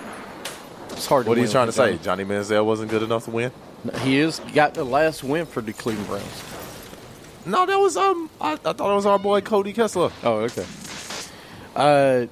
It's 0.92 1.06
hard 1.06 1.26
to 1.26 1.30
What 1.30 1.38
are 1.38 1.42
you 1.42 1.48
trying 1.48 1.68
to 1.68 1.72
say? 1.72 1.98
Johnny. 1.98 2.24
Johnny 2.24 2.26
Manziel 2.26 2.66
wasn't 2.66 2.90
good 2.92 3.04
enough 3.04 3.26
to 3.26 3.32
win? 3.32 3.52
He 4.02 4.18
is 4.20 4.42
got 4.54 4.74
the 4.74 4.84
last 4.84 5.24
win 5.24 5.46
for 5.46 5.62
the 5.62 5.72
Cleveland 5.72 6.10
Browns. 6.10 6.44
No, 7.46 7.66
that 7.66 7.78
was 7.80 7.98
um. 7.98 8.30
I, 8.40 8.54
I 8.54 8.56
thought 8.56 8.92
it 8.92 8.96
was 8.96 9.06
our 9.06 9.20
boy 9.20 9.42
Cody 9.42 9.74
Kessler. 9.74 10.12
Oh, 10.24 10.40
okay. 10.40 10.66
Uh, 11.76 12.28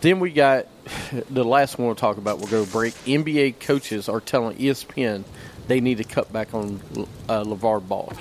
then 0.00 0.20
we 0.20 0.30
got 0.30 0.66
the 1.30 1.44
last 1.44 1.78
one 1.78 1.86
we'll 1.86 1.94
talk 1.94 2.18
about. 2.18 2.38
We'll 2.38 2.48
go 2.48 2.64
break. 2.66 2.94
NBA 3.04 3.60
coaches 3.60 4.08
are 4.08 4.20
telling 4.20 4.56
ESPN 4.56 5.24
they 5.68 5.80
need 5.80 5.98
to 5.98 6.04
cut 6.04 6.32
back 6.32 6.54
on 6.54 6.80
uh, 7.28 7.44
LeVar 7.44 7.86
Ball 7.86 8.12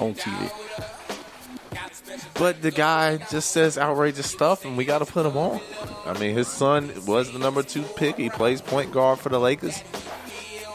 on 0.00 0.14
TV. 0.14 0.50
But 2.34 2.62
the 2.62 2.70
guy 2.70 3.18
just 3.30 3.50
says 3.50 3.76
outrageous 3.76 4.30
stuff, 4.30 4.64
and 4.64 4.76
we 4.76 4.84
got 4.84 5.00
to 5.00 5.04
put 5.04 5.26
him 5.26 5.36
on. 5.36 5.60
I 6.06 6.18
mean, 6.18 6.34
his 6.34 6.48
son 6.48 6.90
was 7.06 7.30
the 7.32 7.38
number 7.38 7.62
two 7.62 7.82
pick. 7.82 8.16
He 8.16 8.30
plays 8.30 8.60
point 8.60 8.92
guard 8.92 9.18
for 9.18 9.28
the 9.28 9.38
Lakers. 9.38 9.82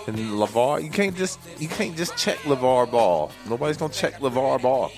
And 0.08 0.18
Levar, 0.18 0.84
you 0.84 0.90
can't 0.90 1.16
just 1.16 1.40
you 1.60 1.68
can't 1.68 1.96
just 1.98 2.16
check 2.16 2.38
Levar 2.40 2.90
Ball. 2.90 3.32
Nobody's 3.50 3.78
gonna 3.78 3.94
check 3.94 4.20
Levar 4.20 4.62
Ball. 4.62 4.92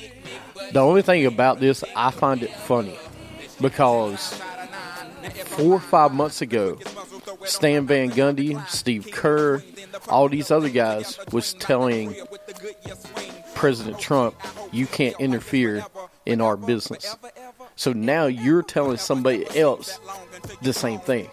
The 0.71 0.79
only 0.79 1.01
thing 1.01 1.25
about 1.25 1.59
this, 1.59 1.83
I 1.95 2.11
find 2.11 2.43
it 2.43 2.51
funny 2.53 2.97
because 3.61 4.33
four 5.45 5.75
or 5.75 5.79
five 5.79 6.13
months 6.13 6.41
ago, 6.41 6.77
Stan 7.45 7.87
Van 7.87 8.11
Gundy, 8.11 8.67
Steve 8.67 9.09
Kerr, 9.11 9.63
all 10.09 10.27
these 10.27 10.51
other 10.51 10.69
guys 10.69 11.17
was 11.31 11.53
telling 11.53 12.15
President 13.55 13.99
Trump, 13.99 14.35
"You 14.71 14.87
can't 14.87 15.15
interfere 15.19 15.85
in 16.25 16.41
our 16.41 16.57
business." 16.57 17.15
So 17.77 17.93
now 17.93 18.25
you're 18.25 18.63
telling 18.63 18.97
somebody 18.97 19.45
else 19.57 19.99
the 20.61 20.73
same 20.73 20.99
thing. 20.99 21.29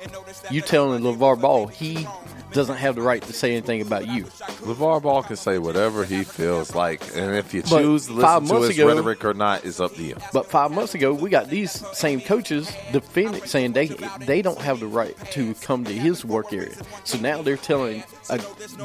You 0.50 0.60
telling 0.60 1.02
LeVar 1.02 1.40
Ball 1.40 1.66
he 1.66 2.06
doesn't 2.54 2.76
have 2.76 2.94
the 2.94 3.02
right 3.02 3.20
to 3.22 3.32
say 3.32 3.50
anything 3.52 3.82
about 3.82 4.06
you. 4.06 4.24
LeVar 4.64 5.02
Ball 5.02 5.22
can 5.22 5.36
say 5.36 5.58
whatever 5.58 6.04
he 6.04 6.24
feels 6.24 6.74
like, 6.74 7.02
and 7.14 7.34
if 7.34 7.52
you 7.52 7.62
But 7.62 7.80
choose 7.82 8.06
to 8.06 8.12
listen 8.14 8.46
to 8.46 8.60
his 8.62 8.70
ago- 8.78 8.86
rhetoric 8.88 9.24
or 9.24 9.34
not, 9.34 9.64
is 9.64 9.80
up 9.80 9.92
to 9.96 10.02
you. 10.02 10.16
But 10.32 10.46
five 10.50 10.70
months 10.70 10.94
ago, 10.94 11.12
we 11.12 11.28
got 11.28 11.50
these 11.50 11.72
same 11.96 12.20
coaches 12.20 12.72
defending, 12.92 13.44
saying 13.44 13.72
they 13.72 13.88
they 14.20 14.40
don't 14.40 14.60
have 14.60 14.80
the 14.80 14.86
right 14.86 15.14
to 15.32 15.54
come 15.56 15.84
to 15.84 15.92
his 15.92 16.24
work 16.24 16.52
area. 16.52 16.74
So 17.04 17.18
now 17.18 17.42
they're 17.42 17.56
telling 17.56 18.02
a 18.30 18.40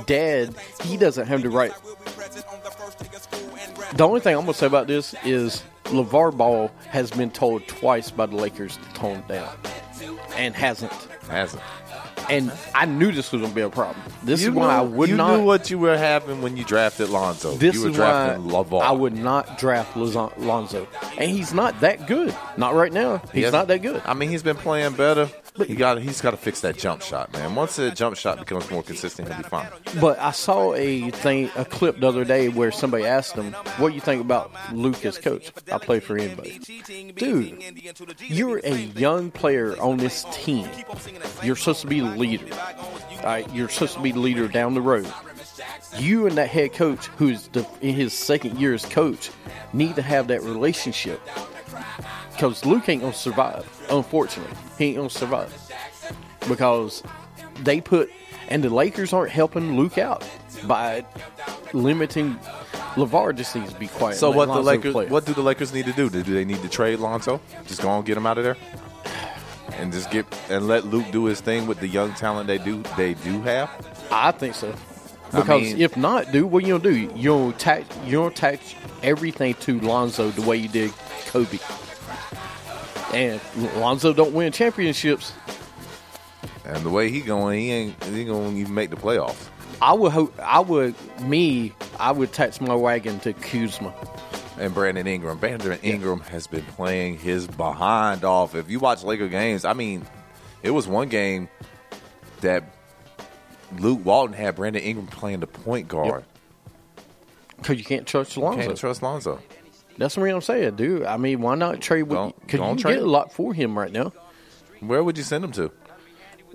dad 0.05 0.55
he 0.83 0.97
doesn't 0.97 1.27
have 1.27 1.41
the 1.43 1.49
right. 1.49 1.71
The 3.95 4.03
only 4.03 4.19
thing 4.19 4.35
I'm 4.35 4.41
gonna 4.41 4.53
say 4.53 4.67
about 4.67 4.87
this 4.87 5.15
is 5.23 5.63
LeVar 5.85 6.35
Ball 6.35 6.71
has 6.89 7.11
been 7.11 7.31
told 7.31 7.67
twice 7.67 8.11
by 8.11 8.25
the 8.25 8.35
Lakers 8.35 8.77
to 8.77 8.93
tone 8.93 9.23
down, 9.27 9.49
and 10.35 10.55
hasn't. 10.55 10.91
Hasn't. 11.29 11.61
And 12.29 12.51
I 12.75 12.85
knew 12.85 13.11
this 13.11 13.31
was 13.31 13.41
gonna 13.41 13.53
be 13.53 13.61
a 13.61 13.69
problem. 13.69 14.03
This 14.23 14.41
You 14.41 14.49
is 14.49 14.55
why 14.55 14.77
I 14.77 14.81
would 14.81 15.09
you 15.09 15.17
not. 15.17 15.37
knew 15.37 15.43
what 15.45 15.69
you 15.69 15.79
were 15.79 15.97
having 15.97 16.41
when 16.41 16.57
you 16.57 16.63
drafted 16.63 17.09
Lonzo. 17.09 17.55
This 17.55 17.75
you 17.75 17.81
were 17.83 17.89
is 17.89 17.97
why 17.97 18.35
drafting 18.35 18.81
I 18.81 18.91
would 18.91 19.15
not 19.15 19.57
draft 19.57 19.95
Lonzo, 19.97 20.87
and 21.17 21.31
he's 21.31 21.53
not 21.53 21.79
that 21.81 22.07
good. 22.07 22.35
Not 22.57 22.75
right 22.75 22.93
now. 22.93 23.21
He's 23.33 23.51
not 23.51 23.67
that 23.69 23.81
good. 23.81 24.01
I 24.05 24.13
mean, 24.13 24.29
he's 24.29 24.43
been 24.43 24.57
playing 24.57 24.93
better. 24.93 25.29
He 25.65 25.75
got. 25.75 26.01
He's 26.01 26.21
got 26.21 26.31
to 26.31 26.37
fix 26.37 26.61
that 26.61 26.77
jump 26.77 27.01
shot, 27.01 27.33
man. 27.33 27.55
Once 27.55 27.75
the 27.75 27.91
jump 27.91 28.15
shot 28.15 28.39
becomes 28.39 28.69
more 28.71 28.83
consistent, 28.83 29.27
he'll 29.27 29.37
be 29.37 29.43
fine. 29.43 29.67
But 29.99 30.19
I 30.19 30.31
saw 30.31 30.73
a 30.73 31.11
thing, 31.11 31.49
a 31.55 31.65
clip 31.65 31.99
the 31.99 32.07
other 32.07 32.25
day 32.25 32.49
where 32.49 32.71
somebody 32.71 33.05
asked 33.05 33.35
him, 33.35 33.53
"What 33.77 33.89
do 33.89 33.95
you 33.95 34.01
think 34.01 34.21
about 34.21 34.51
Luke 34.73 35.05
as 35.05 35.17
coach?" 35.17 35.51
I 35.71 35.77
play 35.77 35.99
for 35.99 36.17
anybody, 36.17 36.59
dude. 37.15 37.63
You're 38.19 38.59
a 38.63 38.75
young 38.75 39.31
player 39.31 39.75
on 39.81 39.97
this 39.97 40.25
team. 40.31 40.69
You're 41.43 41.55
supposed 41.55 41.81
to 41.81 41.87
be 41.87 41.99
the 41.99 42.07
leader. 42.07 42.47
All 43.19 43.23
right, 43.23 43.53
you're 43.53 43.69
supposed 43.69 43.95
to 43.95 44.01
be 44.01 44.11
the 44.11 44.19
leader 44.19 44.47
down 44.47 44.73
the 44.73 44.81
road. 44.81 45.11
You 45.97 46.27
and 46.27 46.37
that 46.37 46.49
head 46.49 46.73
coach, 46.73 47.07
who's 47.17 47.47
the, 47.49 47.65
in 47.81 47.95
his 47.95 48.13
second 48.13 48.59
year 48.59 48.73
as 48.73 48.85
coach, 48.85 49.31
need 49.73 49.95
to 49.95 50.01
have 50.01 50.27
that 50.27 50.43
relationship. 50.43 51.19
Because 52.39 52.65
Luke 52.65 52.87
ain't 52.87 53.01
gonna 53.01 53.11
survive. 53.13 53.67
Unfortunately, 53.89 54.55
he 54.77 54.85
ain't 54.85 54.95
gonna 54.95 55.09
survive 55.09 55.53
because 56.47 57.03
they 57.63 57.81
put 57.81 58.09
and 58.47 58.63
the 58.63 58.69
Lakers 58.69 59.11
aren't 59.11 59.29
helping 59.29 59.75
Luke 59.75 59.97
out 59.97 60.25
by 60.65 61.03
limiting 61.73 62.35
LeVar. 62.95 63.35
Just 63.35 63.57
needs 63.57 63.73
to 63.73 63.77
be 63.77 63.89
quiet. 63.89 64.15
So 64.15 64.31
what 64.31 64.45
the 64.45 64.61
Lakers? 64.61 64.93
play. 64.93 65.07
What 65.07 65.25
do 65.25 65.33
the 65.33 65.41
Lakers 65.41 65.73
need 65.73 65.85
to 65.87 65.91
do? 65.91 66.09
Do 66.09 66.23
they 66.23 66.45
need 66.45 66.61
to 66.61 66.69
trade 66.69 66.99
Lonzo? 66.99 67.41
Just 67.67 67.81
go 67.81 67.89
and 67.89 68.05
get 68.05 68.15
him 68.15 68.25
out 68.25 68.37
of 68.37 68.45
there, 68.45 68.55
and 69.73 69.91
just 69.91 70.09
get 70.09 70.25
and 70.49 70.65
let 70.65 70.85
Luke 70.85 71.11
do 71.11 71.25
his 71.25 71.41
thing 71.41 71.67
with 71.67 71.81
the 71.81 71.89
young 71.89 72.13
talent 72.13 72.47
they 72.47 72.57
do 72.57 72.81
they 72.95 73.15
do 73.15 73.41
have. 73.41 73.69
I 74.11 74.31
think 74.31 74.55
so. 74.55 74.73
I 75.33 75.41
Because 75.41 75.61
mean- 75.61 75.81
if 75.81 75.97
not, 75.97 76.31
dude, 76.31 76.49
what 76.49 76.63
you 76.63 76.79
gonna 76.79 76.89
do? 76.89 77.11
You 77.17 77.31
gonna 77.31 77.49
attach 77.49 77.85
you 78.05 78.25
attach 78.27 78.77
everything 79.03 79.55
to 79.55 79.77
Lonzo 79.81 80.29
the 80.29 80.43
way 80.43 80.55
you 80.55 80.69
did 80.69 80.93
Kobe. 81.27 81.57
And 83.13 83.41
Lonzo 83.77 84.13
don't 84.13 84.33
win 84.33 84.51
championships. 84.51 85.33
And 86.65 86.83
the 86.83 86.89
way 86.89 87.09
he 87.09 87.21
going, 87.21 87.59
he 87.59 87.71
ain't 87.71 88.03
he 88.03 88.25
gonna 88.25 88.55
even 88.55 88.73
make 88.73 88.91
the 88.91 88.95
playoffs. 88.95 89.47
I 89.81 89.93
would 89.93 90.11
hope. 90.11 90.37
I 90.39 90.59
would 90.59 90.93
me. 91.21 91.73
I 91.99 92.11
would 92.11 92.29
attach 92.29 92.61
my 92.61 92.75
wagon 92.75 93.19
to 93.21 93.33
Kuzma. 93.33 93.93
And 94.59 94.73
Brandon 94.73 95.07
Ingram, 95.07 95.37
Brandon 95.37 95.79
Ingram 95.81 96.19
has 96.19 96.45
been 96.45 96.65
playing 96.65 97.17
his 97.17 97.47
behind 97.47 98.25
off. 98.25 98.55
If 98.55 98.69
you 98.69 98.79
watch 98.79 99.03
Laker 99.03 99.29
games, 99.29 99.63
I 99.63 99.73
mean, 99.73 100.05
it 100.63 100.71
was 100.71 100.85
one 100.85 101.07
game 101.07 101.47
that 102.41 102.63
Luke 103.77 104.03
Walton 104.03 104.33
had 104.33 104.55
Brandon 104.55 104.83
Ingram 104.83 105.07
playing 105.07 105.39
the 105.39 105.47
point 105.47 105.87
guard. 105.87 106.25
Because 107.55 107.77
you 107.77 107.85
can't 107.85 108.05
trust 108.05 108.35
Lonzo. 108.35 108.61
Can't 108.67 108.77
trust 108.77 109.01
Lonzo. 109.01 109.39
That's 109.99 110.15
what 110.15 110.29
I'm 110.29 110.39
saying, 110.41 110.77
dude. 110.77 111.03
I 111.03 111.17
mean, 111.17 111.41
why 111.41 111.55
not 111.55 111.81
trade 111.81 112.03
with? 112.03 112.17
Don't- 112.17 112.35
you 112.47 112.57
don't 112.57 112.67
can 112.69 112.77
trade 112.77 112.93
get 112.95 113.03
a 113.03 113.05
lot 113.05 113.33
for 113.33 113.53
him 113.53 113.77
right 113.77 113.91
now. 113.91 114.13
Where 114.79 115.03
would 115.03 115.17
you 115.17 115.23
send 115.25 115.43
him 115.43 115.51
to? 115.51 115.71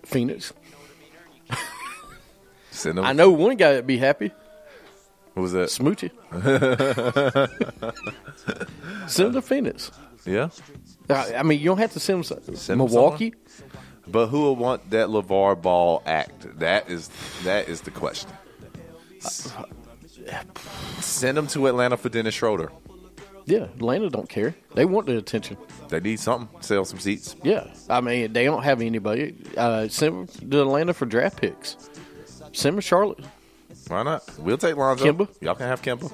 Phoenix. 0.04 0.52
Send 2.70 2.98
him. 2.98 3.04
I 3.04 3.12
know 3.12 3.30
one 3.30 3.57
guy 3.57 3.70
that'd 3.72 3.87
be 3.87 3.98
happy. 3.98 4.33
Who 5.35 5.42
was 5.42 5.52
that? 5.52 5.68
Smoochie. 5.68 6.11
send 9.09 9.28
him 9.28 9.35
to 9.35 9.42
Phoenix. 9.42 9.90
Yeah. 10.24 10.48
I 11.09 11.37
I 11.37 11.42
mean, 11.42 11.59
you 11.61 11.66
don't 11.66 11.78
have 11.78 11.92
to 11.92 12.00
send 12.00 12.24
him 12.24 12.37
to 12.44 12.57
Send 12.57 12.80
him 12.80 12.87
Milwaukee. 12.87 13.35
But 14.07 14.26
who 14.28 14.40
will 14.40 14.57
want 14.57 14.90
that 14.90 15.09
LeVar 15.09 15.61
Ball 15.62 16.02
act? 16.07 16.59
That 16.59 16.90
is 16.90 17.09
that 17.44 17.68
is 17.68 17.83
the 17.83 17.90
question. 17.90 18.30
S- 19.24 19.52
Send 21.00 21.38
him 21.38 21.46
to 21.48 21.66
Atlanta 21.68 21.96
for 21.96 22.09
Dennis 22.09 22.35
Schroeder. 22.35 22.70
Yeah, 23.46 23.64
Atlanta 23.64 24.09
don't 24.09 24.28
care. 24.28 24.54
They 24.74 24.85
want 24.85 25.07
the 25.07 25.18
attention. 25.18 25.57
They 25.88 26.00
need 26.00 26.18
something. 26.18 26.48
Sell 26.62 26.85
some 26.85 26.98
seats. 26.98 27.37
Yeah, 27.42 27.66
I 27.90 28.00
mean, 28.00 28.33
they 28.33 28.44
don't 28.44 28.62
have 28.62 28.80
anybody. 28.80 29.35
Uh, 29.57 29.88
send 29.88 30.28
them 30.28 30.50
to 30.50 30.61
Atlanta 30.62 30.94
for 30.94 31.04
draft 31.07 31.40
picks. 31.40 31.76
Send 32.52 32.74
them 32.74 32.76
to 32.76 32.83
Charlotte. 32.83 33.24
Why 33.88 34.02
not? 34.02 34.22
We'll 34.38 34.57
take 34.57 34.76
Lonzo. 34.76 35.04
Kemba? 35.04 35.28
Y'all 35.42 35.54
can 35.54 35.66
have 35.66 35.83
Kemba. 35.83 36.11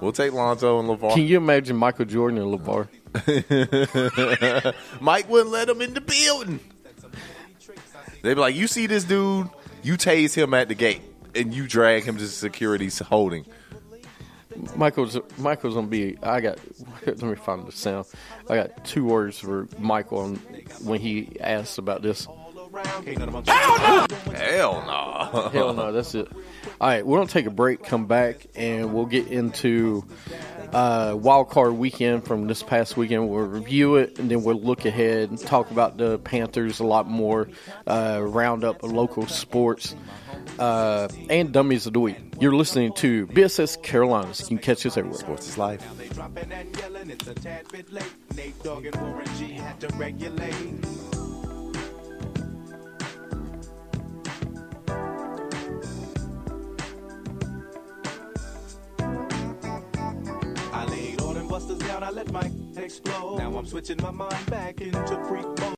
We'll 0.00 0.12
take 0.12 0.32
Lonzo 0.32 0.78
and 0.80 0.88
LeVar. 0.88 1.14
Can 1.14 1.22
you 1.22 1.36
imagine 1.36 1.76
Michael 1.76 2.04
Jordan 2.04 2.38
and 2.38 2.58
LeVar? 2.58 2.88
Mike 5.00 5.28
wouldn't 5.30 5.50
let 5.50 5.68
him 5.68 5.80
in 5.80 5.94
the 5.94 6.00
building. 6.00 6.60
They'd 8.22 8.34
be 8.34 8.40
like, 8.40 8.54
"You 8.56 8.66
see 8.66 8.86
this 8.86 9.04
dude? 9.04 9.48
You 9.82 9.94
tase 9.96 10.34
him 10.34 10.52
at 10.52 10.68
the 10.68 10.74
gate, 10.74 11.00
and 11.34 11.54
you 11.54 11.66
drag 11.66 12.02
him 12.04 12.18
to 12.18 12.26
security's 12.26 12.98
holding." 12.98 13.46
Michael's 14.76 15.18
Michael's 15.38 15.74
gonna 15.74 15.86
be. 15.86 16.16
I 16.22 16.40
got. 16.40 16.58
Let 17.06 17.22
me 17.22 17.34
find 17.34 17.66
the 17.66 17.72
sound. 17.72 18.06
I 18.48 18.56
got 18.56 18.84
two 18.84 19.04
words 19.04 19.38
for 19.38 19.68
Michael 19.78 20.18
on, 20.18 20.36
when 20.82 21.00
he 21.00 21.38
asks 21.40 21.78
about 21.78 22.02
this. 22.02 22.26
Hell 24.34 24.84
no. 24.86 25.48
Hell 25.52 25.72
no, 25.72 25.92
that's 25.92 26.14
it. 26.14 26.28
All 26.80 26.88
right, 26.88 27.06
we're 27.06 27.18
gonna 27.18 27.28
take 27.28 27.46
a 27.46 27.50
break, 27.50 27.82
come 27.82 28.06
back, 28.06 28.46
and 28.54 28.92
we'll 28.92 29.06
get 29.06 29.28
into 29.28 30.04
uh, 30.72 31.14
wild 31.16 31.48
card 31.48 31.72
weekend 31.74 32.24
from 32.26 32.46
this 32.46 32.62
past 32.62 32.96
weekend. 32.96 33.28
We'll 33.28 33.46
review 33.46 33.96
it, 33.96 34.18
and 34.18 34.30
then 34.30 34.42
we'll 34.42 34.60
look 34.60 34.84
ahead 34.84 35.30
and 35.30 35.38
talk 35.38 35.70
about 35.70 35.96
the 35.96 36.18
Panthers 36.18 36.80
a 36.80 36.84
lot 36.84 37.08
more. 37.08 37.48
Uh, 37.86 38.20
round 38.22 38.64
up 38.64 38.82
local 38.82 39.26
sports 39.26 39.94
uh, 40.58 41.08
and 41.28 41.52
dummies 41.52 41.86
of 41.86 41.92
the 41.92 42.00
week. 42.00 42.16
You're 42.40 42.54
listening 42.54 42.92
to 42.94 43.26
BSS 43.28 43.82
Carolinas. 43.82 44.40
You 44.40 44.46
can 44.46 44.58
catch 44.58 44.84
us 44.86 44.96
everywhere. 44.96 45.18
Sports 45.18 45.48
is 45.48 45.58
life. 45.58 45.82
They 45.98 46.08
dropping 46.08 46.52
and 46.52 46.76
yelling, 46.78 47.10
it's 47.10 47.26
a 47.26 47.34
tad 47.34 47.68
bit 47.70 47.92
late. 47.92 48.12
Nate 48.36 48.62
Dogg 48.62 48.86
and 48.86 48.96
Warren 48.96 49.26
G 49.38 49.52
had 49.52 49.80
to 49.80 49.88
regulate. 49.96 50.54
I 60.72 60.84
laid 60.84 61.20
all 61.22 61.32
them 61.32 61.48
busters 61.48 61.78
down, 61.78 62.02
I 62.02 62.10
let 62.10 62.30
my 62.30 62.50
explode. 62.76 63.38
Now 63.38 63.56
I'm 63.56 63.66
switching 63.66 63.96
my 64.02 64.10
mind 64.10 64.46
back 64.50 64.80
into 64.80 65.24
freak 65.26 65.46
mode. 65.46 65.66